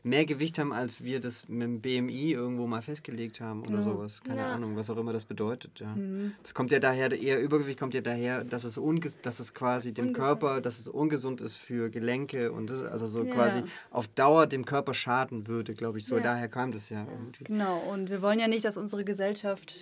[0.06, 4.22] mehr Gewicht haben, als wir das mit dem BMI irgendwo mal festgelegt haben oder sowas.
[4.22, 4.54] Keine Ja.
[4.54, 5.80] Ahnung, was auch immer das bedeutet.
[5.80, 5.94] Ja.
[5.96, 6.32] Mhm.
[6.42, 9.92] Das kommt ja daher, eher Übergewicht kommt ja daher, dass es, unges dass es quasi
[9.92, 13.34] dem Ungesund Körper, dass es ungesund ist für Gelenke und also so Ja.
[13.34, 16.06] quasi auf Dauer dem Körper schaden würde, glaube ich.
[16.06, 16.22] So Ja.
[16.22, 17.44] daher kam das ja irgendwie.
[17.44, 19.76] Genau, und wir wollen ja nicht, dass unsere Gesellschaft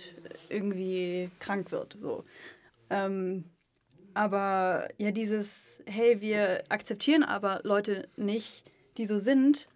[0.49, 1.95] irgendwie krank wird.
[1.99, 2.23] So.
[2.89, 3.45] Ähm,
[4.15, 9.67] aber ja, dieses, hey, wir akzeptieren aber Leute nicht, die so sind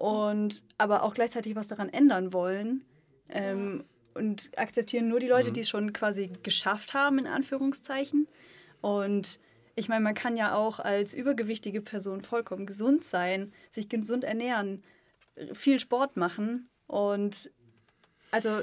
[0.00, 2.86] und aber auch gleichzeitig was daran ändern wollen.
[3.28, 3.84] Ähm,
[4.14, 5.52] und akzeptieren nur die Leute, Mhm.
[5.52, 8.26] die es schon quasi geschafft haben, in Anführungszeichen.
[8.80, 9.38] Und
[9.76, 14.80] ich meine, man kann ja auch als übergewichtige Person vollkommen gesund sein, sich gesund ernähren,
[15.52, 17.50] viel Sport machen und
[18.30, 18.62] also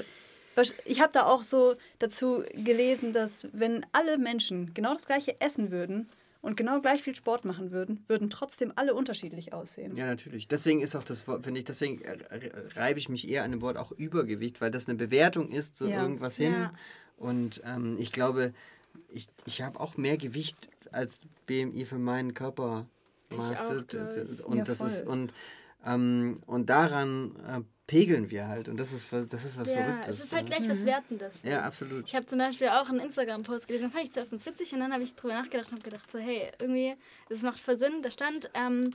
[0.84, 5.70] ich habe da auch so dazu gelesen, dass wenn alle Menschen genau das gleiche essen
[5.70, 6.08] würden
[6.48, 9.94] und genau gleich viel Sport machen würden, würden trotzdem alle unterschiedlich aussehen.
[9.94, 10.48] Ja, natürlich.
[10.48, 12.00] Deswegen ist auch das Wort, finde ich, deswegen
[12.74, 15.86] reibe ich mich eher an dem Wort auch Übergewicht, weil das eine Bewertung ist, so
[15.86, 16.02] Ja.
[16.02, 16.52] irgendwas hin.
[16.52, 16.72] Ja.
[17.18, 18.54] Und ähm, ich glaube,
[19.10, 22.32] ich, ich habe auch mehr Gewicht als BMI für meinen
[23.82, 24.44] auch, glaub ich.
[24.44, 25.12] Und Ja, das ist, voll.
[25.12, 25.34] und,
[25.84, 28.68] ähm, und daran äh, pegeln wir halt.
[28.68, 30.18] Und das ist was, das ist was ja, Verrücktes.
[30.18, 30.56] es ist halt ne?
[30.56, 31.42] gleich was Wertendes.
[31.42, 32.06] Ja, absolut.
[32.06, 34.80] Ich habe zum Beispiel auch einen Instagram-Post gelesen, den fand ich zuerst ganz witzig und
[34.80, 36.94] dann habe ich drüber nachgedacht und habe gedacht, so hey, irgendwie,
[37.28, 38.02] das macht voll Sinn.
[38.02, 38.90] Da stand, ähm,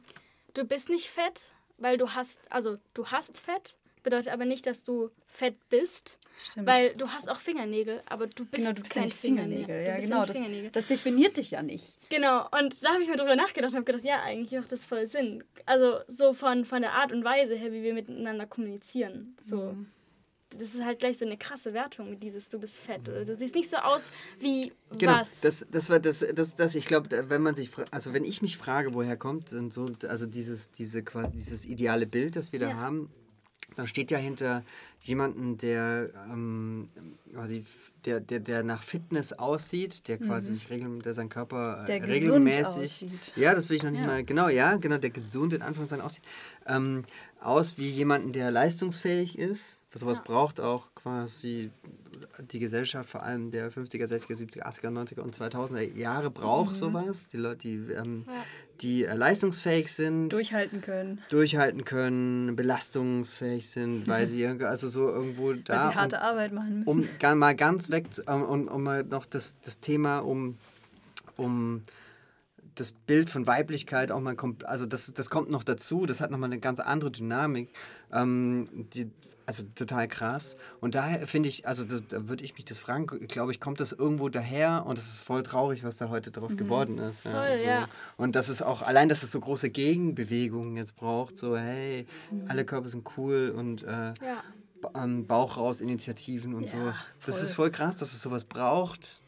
[0.53, 4.83] du bist nicht fett, weil du hast, also du hast Fett, bedeutet aber nicht, dass
[4.83, 6.17] du fett bist,
[6.51, 6.67] Stimmt.
[6.67, 9.65] weil du hast auch Fingernägel, aber du bist, genau, du bist ja kein nicht Fingernägel.
[9.83, 10.25] Du Ja, bist genau.
[10.25, 10.69] Das, Fingernägel.
[10.71, 11.99] das definiert dich ja nicht.
[12.09, 14.85] Genau, und da habe ich mir drüber nachgedacht und habe gedacht, ja, eigentlich macht das
[14.85, 15.43] voll Sinn.
[15.65, 19.35] Also so von, von der Art und Weise her, wie wir miteinander kommunizieren.
[19.39, 19.71] So.
[19.73, 19.87] Mhm.
[20.59, 23.55] Das ist halt gleich so eine krasse Wertung, dieses du bist fett oder du siehst
[23.55, 25.41] nicht so aus wie Genau, was.
[25.41, 28.55] das, das war das, das, das ich glaube, wenn man sich, also wenn ich mich
[28.57, 32.69] frage, woher kommt denn so, also dieses, diese, quasi dieses ideale Bild, das wir da
[32.69, 32.75] Ja.
[32.75, 33.09] haben,
[33.75, 34.63] dann steht ja hinter
[35.01, 36.89] jemanden, der ähm,
[37.33, 37.65] quasi,
[38.05, 42.03] der, der, der nach Fitness aussieht, der quasi sich regel, der seinen Körper äh, Mhm.
[42.03, 43.33] Der regelmäßig, aussieht.
[43.35, 44.07] ja, das will ich noch nicht Ja.
[44.07, 46.23] mal, genau, ja, genau, der gesund in Anführungszeichen aussieht,
[46.67, 47.03] ähm,
[47.41, 49.81] aus wie jemanden, der leistungsfähig ist.
[49.93, 50.23] Sowas Ja.
[50.23, 51.71] braucht auch quasi
[52.39, 57.27] die Gesellschaft, vor allem der 50er, 60er, 70er, 80er, 90er und 2000er Jahre braucht sowas.
[57.27, 58.33] Die Leute, die, ähm, Ja.
[58.81, 61.21] die äh, leistungsfähig sind, Durchhalten können.
[61.29, 66.79] durchhalten können, belastungsfähig sind, weil sie also so irgendwo Weil da sie harte Arbeit machen
[66.85, 67.09] müssen.
[67.21, 70.57] um mal ganz weg um, um, um mal noch das, das Thema um
[71.37, 71.81] um
[72.75, 76.31] das Bild von Weiblichkeit auch mal kommt, also das, das kommt noch dazu, das hat
[76.31, 77.69] nochmal eine ganz andere Dynamik,
[78.11, 79.09] ähm, die,
[79.45, 80.55] also total krass.
[80.79, 83.79] Und daher finde ich, also da, da würde ich mich das fragen, glaube ich, kommt
[83.79, 87.25] das irgendwo daher und es ist voll traurig, was da heute daraus geworden ist.
[87.25, 87.31] Mhm.
[87.31, 87.65] Voll, so.
[87.65, 87.87] ja.
[88.17, 92.07] Und das ist auch, allein, dass es so große Gegenbewegungen jetzt braucht, so hey,
[92.47, 94.43] alle Körper sind cool und äh, ja.
[94.95, 96.75] Ähm, Bauch raus Initiativen und so.
[96.75, 96.95] Ja,
[97.25, 97.45] Das voll.
[97.45, 99.21] ist voll krass, dass es sowas braucht.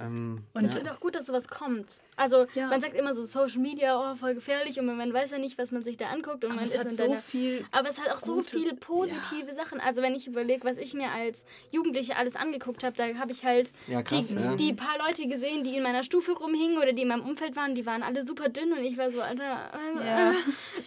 [0.00, 0.76] Ähm, Und Ich ja.
[0.76, 1.98] finde auch gut, dass sowas kommt.
[2.16, 2.68] Also Ja.
[2.68, 5.72] man sagt immer so Social Media, oh, voll gefährlich und man weiß ja nicht, was
[5.72, 7.88] man sich da anguckt und Aber man es ist hat in so deiner viel Aber
[7.88, 8.50] es hat auch so Gutes.
[8.50, 9.80] viele positive Sachen.
[9.80, 13.44] Also wenn ich überlege, was ich mir als Jugendliche alles angeguckt habe, da habe ich
[13.44, 14.54] halt Ja, krass, die, ja.
[14.54, 17.74] die paar Leute gesehen, die in meiner Stufe rumhingen oder die in meinem Umfeld waren,
[17.74, 19.70] die waren alle super dünn und ich war so, Alter,
[20.00, 20.32] äh, Ja.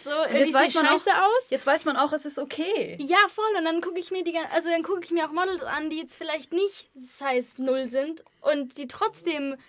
[0.02, 1.50] so, jetzt irgendwie weiß sieht man auch- scheiße aus.
[1.50, 2.96] Jetzt weiß man auch, es ist okay.
[3.00, 3.44] Ja, voll.
[3.58, 5.98] Und dann gucke ich mir die, also dann gucke ich mir auch Models an, die
[5.98, 9.01] jetzt vielleicht nicht Size 0 sind und die trotzdem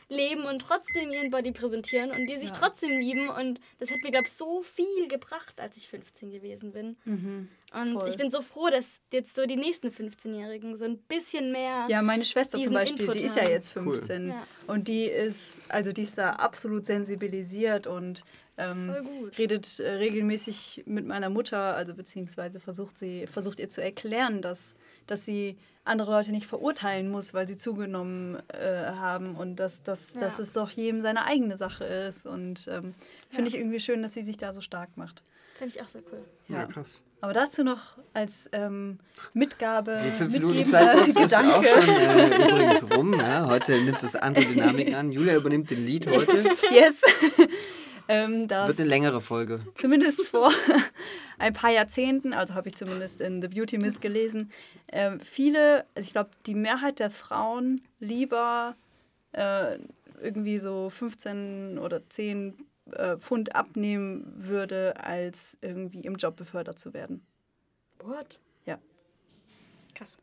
[0.10, 2.56] leben und trotzdem ihren Body präsentieren und die sich Ja.
[2.56, 3.30] trotzdem lieben.
[3.30, 7.50] Und das hat mir, glaube ich, so viel gebracht, als ich 15 gewesen bin.
[7.74, 7.94] Und.
[8.00, 8.10] Voll.
[8.10, 11.86] ich bin so froh, dass jetzt so die nächsten 15-Jährigen so ein bisschen mehr.
[11.90, 14.44] Ja, meine Schwester zum Beispiel, Input die ist ja jetzt 15 Ja.
[14.68, 18.24] und die ist, also die ist da absolut sensibilisiert und
[18.58, 18.94] ähm,
[19.40, 24.76] redet äh, regelmäßig mit meiner Mutter, also beziehungsweise versucht sie, versucht ihr zu erklären, dass,
[25.08, 30.14] dass sie andere Leute nicht verurteilen muss, weil sie zugenommen äh, haben und dass, dass,
[30.14, 30.22] Ja.
[30.22, 32.26] dass es doch jedem seine eigene Sache ist.
[32.28, 32.94] Und ähm,
[33.30, 33.56] finde Ja.
[33.56, 35.24] ich irgendwie schön, dass sie sich da so stark macht.
[35.64, 36.26] Finde ich auch sehr cool.
[36.50, 36.66] ja, Ja.
[36.66, 37.04] krass.
[37.22, 39.00] Aber dazu noch als ähm,
[39.34, 43.14] Mitgabe, Die 5 Minuten Zeitbox ist auch schon äh, übrigens rum.
[43.18, 43.48] Ja?
[43.48, 45.12] Heute nimmt es andere Dynamiken an.
[45.14, 46.38] Julia übernimmt den Lied heute.
[46.72, 47.02] Yes.
[48.10, 49.62] ähm, Wird eine längere Folge.
[49.76, 50.52] zumindest vor
[51.40, 54.52] ein paar Jahrzehnten, also habe ich zumindest in The Beauty Myth gelesen,
[54.92, 58.76] ähm, viele, also ich glaube, die Mehrheit der Frauen lieber
[59.32, 59.78] äh,
[60.22, 62.54] irgendwie so 15 oder 10
[62.98, 67.26] äh, Pfund abnehmen würde, als irgendwie im Job befördert zu werden.
[68.00, 68.40] What?
[68.66, 68.80] Ja.
[69.96, 70.18] Krass.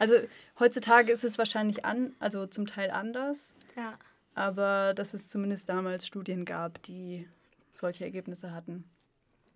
[0.00, 0.14] Also
[0.60, 3.98] heutzutage ist es wahrscheinlich an, also zum Teil anders, Ja.
[4.34, 7.28] aber dass es zumindest damals Studien gab, die
[7.72, 8.84] solche Ergebnisse hatten.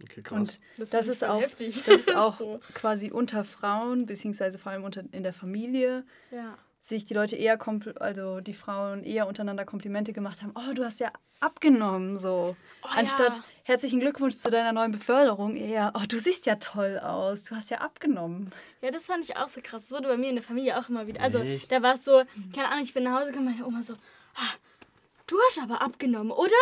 [0.02, 1.84] Okay, Und Das das, ist auch, heftig.
[1.84, 2.60] das ist Das ist auch so.
[2.74, 6.58] quasi unter Frauen, beziehungsweise vor allem unter, in der Familie, Ja.
[6.82, 7.58] Sich die Leute eher,
[8.00, 10.52] also die Frauen eher untereinander Komplimente gemacht haben.
[10.54, 12.56] Oh, du hast ja abgenommen, so.
[12.82, 13.44] Oh, Anstatt ja.
[13.62, 17.70] herzlichen Glückwunsch zu deiner neuen Beförderung, eher, oh, du siehst ja toll aus, du hast
[17.70, 18.50] ja abgenommen.
[18.80, 19.88] Ja, das fand ich auch so krass.
[19.88, 21.20] Das wurde bei mir in der Familie auch immer wieder.
[21.20, 21.70] Also, Echt?
[21.70, 22.22] da war es so,
[22.54, 23.94] keine Ahnung, ich bin nach Hause gekommen, meine Oma so,
[24.34, 24.54] ah,
[25.28, 26.52] du hast aber abgenommen, oder?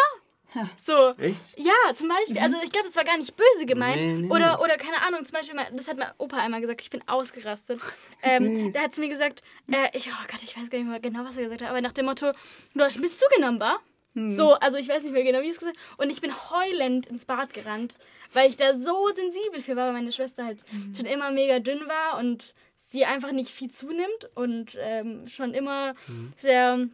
[0.76, 1.10] So.
[1.18, 1.58] Echt?
[1.58, 2.38] Ja, zum Beispiel.
[2.38, 3.96] Also ich glaube, das war gar nicht böse gemeint.
[3.96, 4.64] Nee, nee, oder, nee.
[4.64, 7.80] oder keine Ahnung, zum Beispiel, mal- das hat mein Opa einmal gesagt, ich bin ausgerastet.
[8.22, 11.00] Ähm, der hat zu mir gesagt, äh, ich, oh Gott, ich weiß gar nicht mehr
[11.00, 12.32] genau, was er gesagt hat, aber nach dem Motto,
[12.74, 13.80] du hast ein bisschen zugenommen, war?
[14.14, 15.98] So, also ich weiß nicht mehr genau, wie es gesagt hat.
[15.98, 17.94] Und ich bin heulend ins Bad gerannt,
[18.32, 20.64] weil ich da so sensibel für war, weil meine Schwester halt
[20.96, 25.94] schon immer mega dünn war und sie einfach nicht viel zunimmt und ähm, schon immer
[26.36, 26.88] sehr,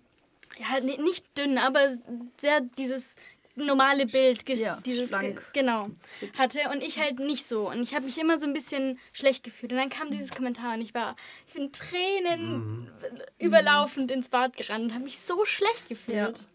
[0.59, 1.89] ja, ni- nicht dünn, aber
[2.39, 3.15] sehr dieses
[3.57, 5.43] normale Bild, ges- Ja, dieses, schlank.
[5.53, 5.89] genau,
[6.39, 7.69] hatte und ich halt nicht so.
[7.71, 9.73] Und ich habe mich immer so ein bisschen schlecht gefühlt.
[9.73, 12.89] Und dann kam dieses Kommentar und ich war, ich bin Tränen
[13.39, 16.47] überlaufend ins Bad gerannt und habe mich so schlecht gefühlt.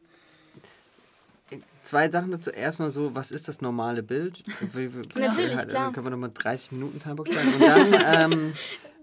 [1.82, 2.52] Zwei Sachen dazu.
[2.52, 4.44] Erstmal so, was ist das normale Bild?
[4.74, 5.86] Wir- wir- Natürlich, halt, klar.
[5.86, 7.54] Dann können wir nochmal 30 Minuten Timebox stellen.
[7.56, 8.54] Und dann ähm,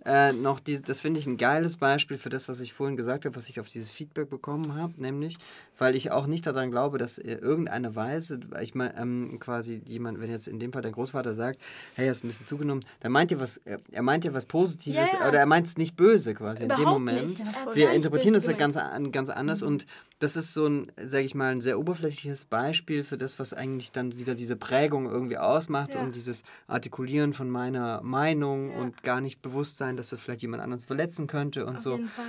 [0.04, 3.24] äh, noch, die, das finde ich ein geiles Beispiel für das, was ich vorhin gesagt
[3.24, 4.94] habe, was ich auf dieses Feedback bekommen habe.
[4.96, 5.38] Nämlich,
[5.78, 10.20] weil ich auch nicht daran glaube, dass äh, irgendeine Weise, ich meine, ähm, quasi jemand,
[10.20, 11.60] wenn jetzt in dem Fall der Großvater sagt,
[11.94, 15.12] hey, hast ein bisschen zugenommen, dann meint ihr was, er er meint ja was Positives,
[15.12, 15.28] ja.
[15.28, 17.44] oder er meint es nicht böse quasi in dem Überhaupt Moment.
[17.74, 19.86] Wir interpretieren das ja ganz, an, ganz anders und
[20.20, 23.92] das ist so ein, sage ich mal, ein sehr oberflächliches Beispiel für das, was eigentlich
[23.92, 26.00] dann wieder diese Prägung irgendwie ausmacht Ja.
[26.02, 28.78] und dieses Artikulieren von meiner Meinung Ja.
[28.78, 31.96] und gar nicht bewusst sein, dass das vielleicht jemand anderen verletzen könnte und Auf so.
[31.96, 32.24] jeden Fall.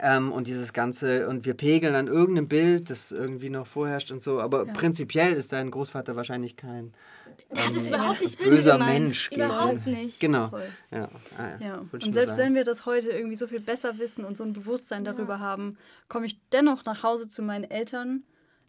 [0.00, 4.22] Ähm, und dieses Ganze, und wir pegeln an irgendeinem Bild, das irgendwie noch vorherrscht und
[4.22, 6.92] so, aber prinzipiell ist dein Großvater wahrscheinlich kein
[7.54, 9.00] Der hat es ähm, überhaupt nicht böse böser gemeint.
[9.04, 9.30] Mensch.
[9.32, 10.20] Überhaupt gegen- nicht.
[10.20, 10.50] Genau.
[10.90, 11.08] Ja.
[11.38, 11.66] Ah, ja.
[11.66, 11.82] Ja.
[11.98, 12.48] Ich Und selbst sagen.
[12.48, 15.76] wenn wir das heute irgendwie so viel besser wissen und so ein Bewusstsein darüber haben,
[16.08, 18.24] komme ich dennoch nach Hause zu meinen Eltern.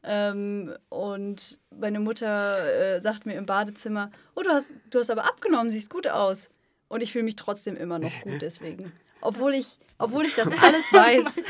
[0.06, 5.24] Ähm, und meine Mutter äh, sagt mir im Badezimmer, oh, du hast, du hast aber
[5.26, 6.50] abgenommen, siehst gut aus.
[6.90, 8.92] Und ich fühle mich trotzdem immer noch gut deswegen.
[9.24, 11.42] Obwohl ich, obwohl ich das alles weiß,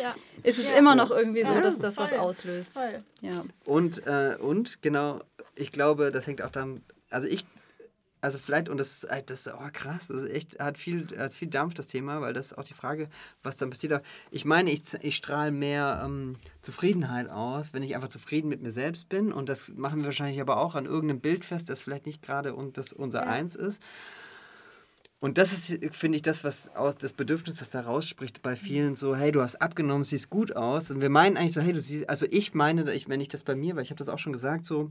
[0.00, 0.14] Ja.
[0.42, 0.76] ist es Ja.
[0.76, 2.74] immer noch irgendwie so, dass das was auslöst.
[2.74, 2.98] Voll.
[3.20, 3.44] Ja.
[3.64, 5.20] Und, äh, und genau,
[5.54, 7.44] ich glaube, das hängt auch dann, also ich,
[8.22, 11.32] also vielleicht, und das, ist- das ist oh krass, das ist echt, hat viel, hat
[11.32, 13.08] viel Dampf, das Thema, weil das ist auch die Frage,
[13.42, 14.02] was dann passiert.
[14.30, 18.72] Ich meine, ich, ich strahle mehr ähm, Zufriedenheit aus, wenn ich einfach zufrieden mit mir
[18.72, 19.32] selbst bin.
[19.32, 22.54] Und das machen wir wahrscheinlich aber auch an irgendeinem Bild fest, das vielleicht nicht gerade
[22.54, 23.30] und das unser Ja.
[23.30, 23.80] Eins ist.
[25.20, 28.94] Und das ist, finde ich, das, was aus das Bedürfnis, das da rausspricht bei vielen
[28.94, 30.90] so, hey, du hast abgenommen, siehst gut aus.
[30.90, 33.42] Und wir meinen eigentlich so, hey, du siehst, also ich meine, ich, wenn ich das
[33.42, 34.88] bei mir, weil ich habe das auch schon gesagt, so,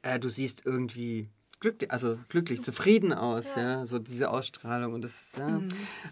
[0.00, 1.28] äh, du siehst irgendwie
[1.60, 5.60] glücklich, also glücklich, zufrieden aus, ja, so diese Ausstrahlung und das, ja,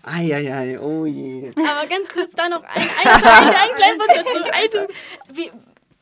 [0.02, 1.50] ai, ai, ai, oh je.
[1.56, 4.92] Aber ganz kurz da noch ein, ein, ein, ein kleiner Punkt dazu.
[5.34, 5.50] Wie,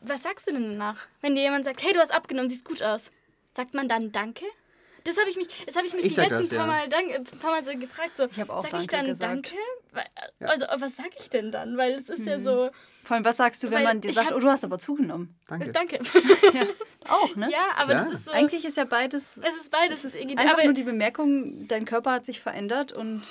[0.01, 2.83] was sagst du denn danach, wenn dir jemand sagt, hey, du hast abgenommen, siehst gut
[2.83, 3.11] aus?
[3.55, 4.45] Sagt man dann Danke?
[5.09, 6.65] Das habe ich mich, das habe ich mich Ich die letzten das, paar, ja.
[6.67, 8.15] Mal, dank, äh, paar Mal so gefragt.
[8.15, 9.53] So, Ich hab auch sag ich Danke dann gesagt.
[9.89, 10.61] Danke?
[10.67, 11.77] Also, was sag ich denn dann?
[11.77, 12.69] Weil es ist ja so,
[13.09, 14.63] Vor allem, was sagst du, wenn Weil man dir ich sagt, hab- oh, du hast
[14.63, 15.35] aber zugenommen?
[15.47, 15.71] Danke.
[15.71, 15.97] Danke.
[17.07, 17.49] Auch, ne?
[17.51, 18.03] ja, aber Klar.
[18.03, 20.03] das ist so, Eigentlich ist ja beides es ist beides.
[20.03, 23.23] Es ist irgendwie- einfach aber, nur die Bemerkung, dein Körper hat sich verändert und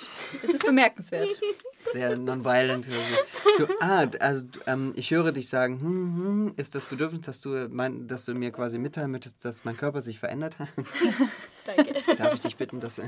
[0.42, 1.38] es ist bemerkenswert.
[1.92, 2.86] Sehr nonviolent.
[2.88, 7.40] Also, du, ah, also ähm, ich höre dich sagen, hm, hm, ist das Bedürfnis, dass
[7.40, 10.68] du, mein, dass du mir quasi mitteilen möchtest, dass mein Körper sich verändert hat?
[11.66, 11.94] danke.
[12.16, 12.96] Darf ich dich bitten, dass.
[12.96, 13.04] ja,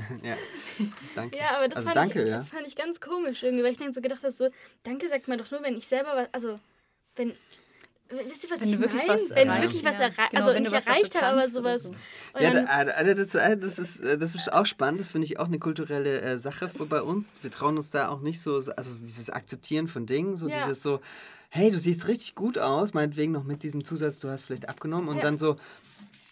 [1.15, 1.37] danke.
[1.37, 2.37] Ja, aber das, also fand danke, ich, ja.
[2.37, 4.47] das fand ich ganz komisch irgendwie, weil ich dann so gedacht habe, so,
[4.83, 6.55] danke sagt man doch nur, wenn ich selber was, also,
[7.15, 7.33] wenn,
[8.27, 8.93] wisst ihr, was Wenn ich meine?
[9.07, 10.97] was Wenn ich erreicht- wirklich was ja, erreicht, genau, also wenn nicht du was dafür
[10.99, 11.83] erreicht habe, aber sowas.
[11.83, 11.93] so.
[12.39, 15.47] Ja, da, das, äh, das, ist, äh, das ist auch spannend, das finde ich auch
[15.47, 17.31] eine kulturelle äh, Sache für- bei uns.
[17.41, 20.57] Wir trauen uns da auch nicht so, also so dieses Akzeptieren von Dingen, so Ja.
[20.59, 20.99] dieses so,
[21.49, 25.07] hey, du siehst richtig gut aus, meinetwegen noch mit diesem Zusatz, du hast vielleicht abgenommen
[25.09, 25.21] und Ja.
[25.23, 25.55] dann so,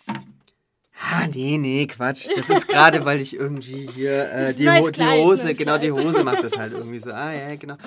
[0.07, 4.89] ah, nee, nee, Quatsch, das ist gerade, weil ich irgendwie hier äh, die, neues Ho
[4.91, 5.91] die Hose, genau, die.
[5.91, 7.77] Hose macht das halt irgendwie so, ah, ja, genau.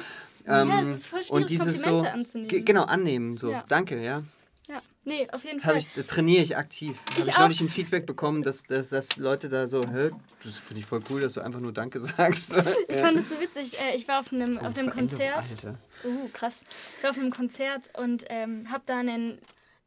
[0.47, 2.49] Ähm, es ist voll schwierig, und dieses so, anzunehmen.
[2.49, 3.65] ge- genau, annehmen, so, Ja.
[3.69, 4.23] danke, ja.
[4.69, 5.79] ja, nee, auf jeden Habe Fall.
[5.79, 6.97] ich, da trainiere ich aktiv.
[7.11, 7.39] Habe Ich auch.
[7.41, 10.11] neulich ein Feedback bekommen, dass, dass, dass Leute da so, hä,
[10.45, 12.55] das finde ich voll cool, dass du einfach nur Danke sagst.
[12.89, 13.79] Ich fand das so witzig.
[13.81, 15.37] Äh, ich war auf einem, auf einem Konzert.
[15.37, 15.79] Alter.
[16.05, 16.65] Uh, krass.
[16.99, 19.39] Ich war auf einem Konzert und ähm, hab da einen,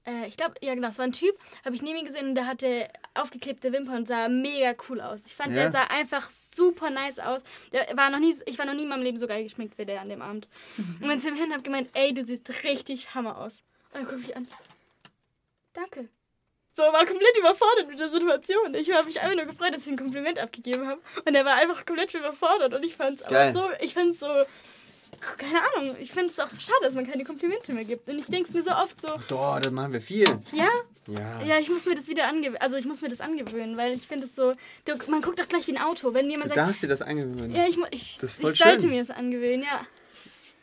[0.05, 2.35] äh, ich glaube, ja genau, es war ein Typ, habe ich neben ihm gesehen und
[2.35, 5.23] der hatte aufgeklebte Wimpern und sah mega cool aus.
[5.25, 5.63] Ich fand, Ja.
[5.63, 7.41] der sah einfach super nice aus.
[7.71, 9.85] Der war noch nie, ich war noch nie in meinem Leben so geil geschminkt wie
[9.85, 10.47] der an dem Abend.
[11.01, 13.63] Und bin zu ihm hin und hab gemeint, ey, du siehst richtig Hammer aus.
[13.93, 14.47] Und dann guck ich an.
[15.73, 16.09] Danke.
[16.71, 18.73] So, war komplett überfordert mit der Situation.
[18.75, 21.01] Ich habe mich einfach nur gefreut, dass ich ein Kompliment abgegeben habe.
[21.25, 22.73] Und er war einfach komplett überfordert.
[22.73, 23.53] Und ich fand's aber Geil.
[23.53, 24.27] so, ich fand's so,
[25.37, 28.07] keine Ahnung, ich finde es auch so schade, dass man keine Komplimente mehr gibt.
[28.09, 30.27] Und ich denke mir so oft so, Doch, das machen wir viel.
[30.51, 30.69] ja,
[31.07, 31.41] Ja.
[31.43, 32.57] ja, ich muss mir das wieder angewöhnen.
[32.61, 34.53] Also ich muss mir das angewöhnen, weil ich finde es so,
[34.85, 36.13] du, man guckt doch gleich wie ein Auto.
[36.13, 37.55] Wenn Du jemand sagt, darfst dir das angewöhnen.
[37.55, 38.89] ja, ich, ich, ich sollte schön.
[38.89, 39.85] mir das angewöhnen, ja.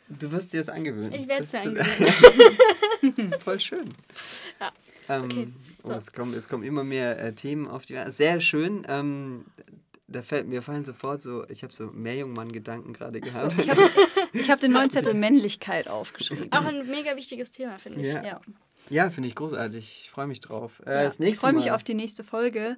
[0.09, 1.13] du wirst dir das angewöhnen.
[1.13, 2.53] Ich werde es mir angewöhnen.
[3.17, 3.93] Das ist voll schön.
[4.61, 4.71] Ja,
[5.09, 5.47] Ähm, okay.
[5.83, 5.93] oh, So.
[5.95, 7.97] es, kommen, es kommen immer mehr äh, Themen auf die.
[8.07, 8.85] Sehr schön.
[8.87, 9.45] Ähm,
[10.13, 13.55] da fällt mir fallen sofort so, ich habe so Meerjungmann-Gedanken gerade gehabt.
[13.59, 13.89] Ich habe
[14.33, 16.51] ich hab den neuen Zettel Männlichkeit aufgeschrieben.
[16.51, 18.07] Auch ein mega wichtiges Thema, finde ich.
[18.13, 18.23] Ja.
[18.23, 18.41] Ja.
[18.89, 20.01] ja, finde ich großartig.
[20.05, 20.81] Ich freue mich drauf.
[20.85, 21.03] Äh, Ja.
[21.03, 21.75] das nächste Ich freue mich Mal.
[21.75, 22.77] auf die nächste Folge.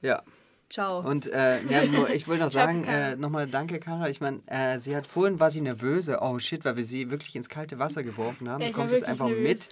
[0.00, 0.22] Ja.
[0.70, 1.00] Ciao.
[1.00, 4.08] Und äh, ja, nur, ich will noch sagen, äh, nochmal danke, Kara.
[4.08, 6.18] Ich meine, äh, sie hat vorhin war sie nervöse.
[6.20, 8.62] Oh shit, weil wir sie wirklich ins kalte Wasser geworfen haben.
[8.62, 9.42] Ja, du kommst jetzt einfach nervös.
[9.48, 9.68] mit.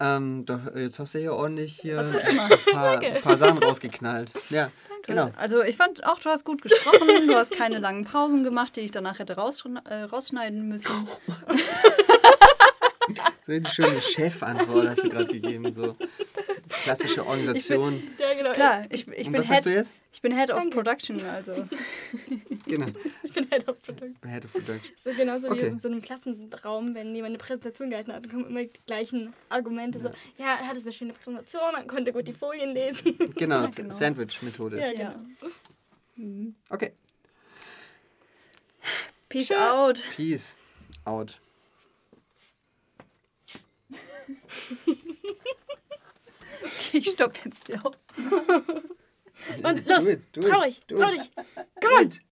[0.00, 4.30] Ähm, doch, jetzt hast du hier ordentlich hier ein paar, paar Sachen rausgeknallt.
[4.50, 4.70] Ja,
[5.06, 5.30] genau.
[5.36, 8.82] Also ich fand auch, du hast gut gesprochen, du hast keine langen Pausen gemacht, die
[8.82, 10.92] ich danach hätte rausschn äh, rausschneiden müssen.
[13.46, 15.72] So eine schöne Chefantwort hast du gerade gegeben.
[15.72, 15.94] So
[16.82, 18.02] klassische Organisation.
[18.18, 18.52] Ja, genau.
[18.52, 19.94] Klar, ich, ich, bin, was hast du Head, jetzt?
[20.12, 20.74] ich bin Head of Danke.
[20.76, 21.68] Production, also.
[22.66, 22.86] Genau,
[23.22, 24.22] Ich bin halt auf Produkt.
[24.26, 24.92] Head of Production.
[24.96, 25.62] So genauso Okay.
[25.62, 28.70] wie in so einem Klassenraum, wenn jemand eine Präsentation gehalten hat, dann kommen immer die
[28.86, 29.98] gleichen Argumente.
[30.00, 33.16] So, ja, er hatte eine schöne Präsentation, man konnte gut die Folien lesen.
[33.36, 33.94] Genau, genau.
[33.94, 34.78] Sandwich-Methode.
[34.78, 35.14] ja, Ja.
[36.16, 36.52] genau.
[36.68, 36.92] Okay,
[39.30, 39.54] Peace Tschö.
[39.56, 40.02] out.
[40.16, 40.56] peace
[41.04, 41.40] out.
[46.92, 48.82] Ich stopp jetzt die Aufnahme.
[49.62, 51.30] Und los, trau dich, trau dich.
[51.84, 52.27] On.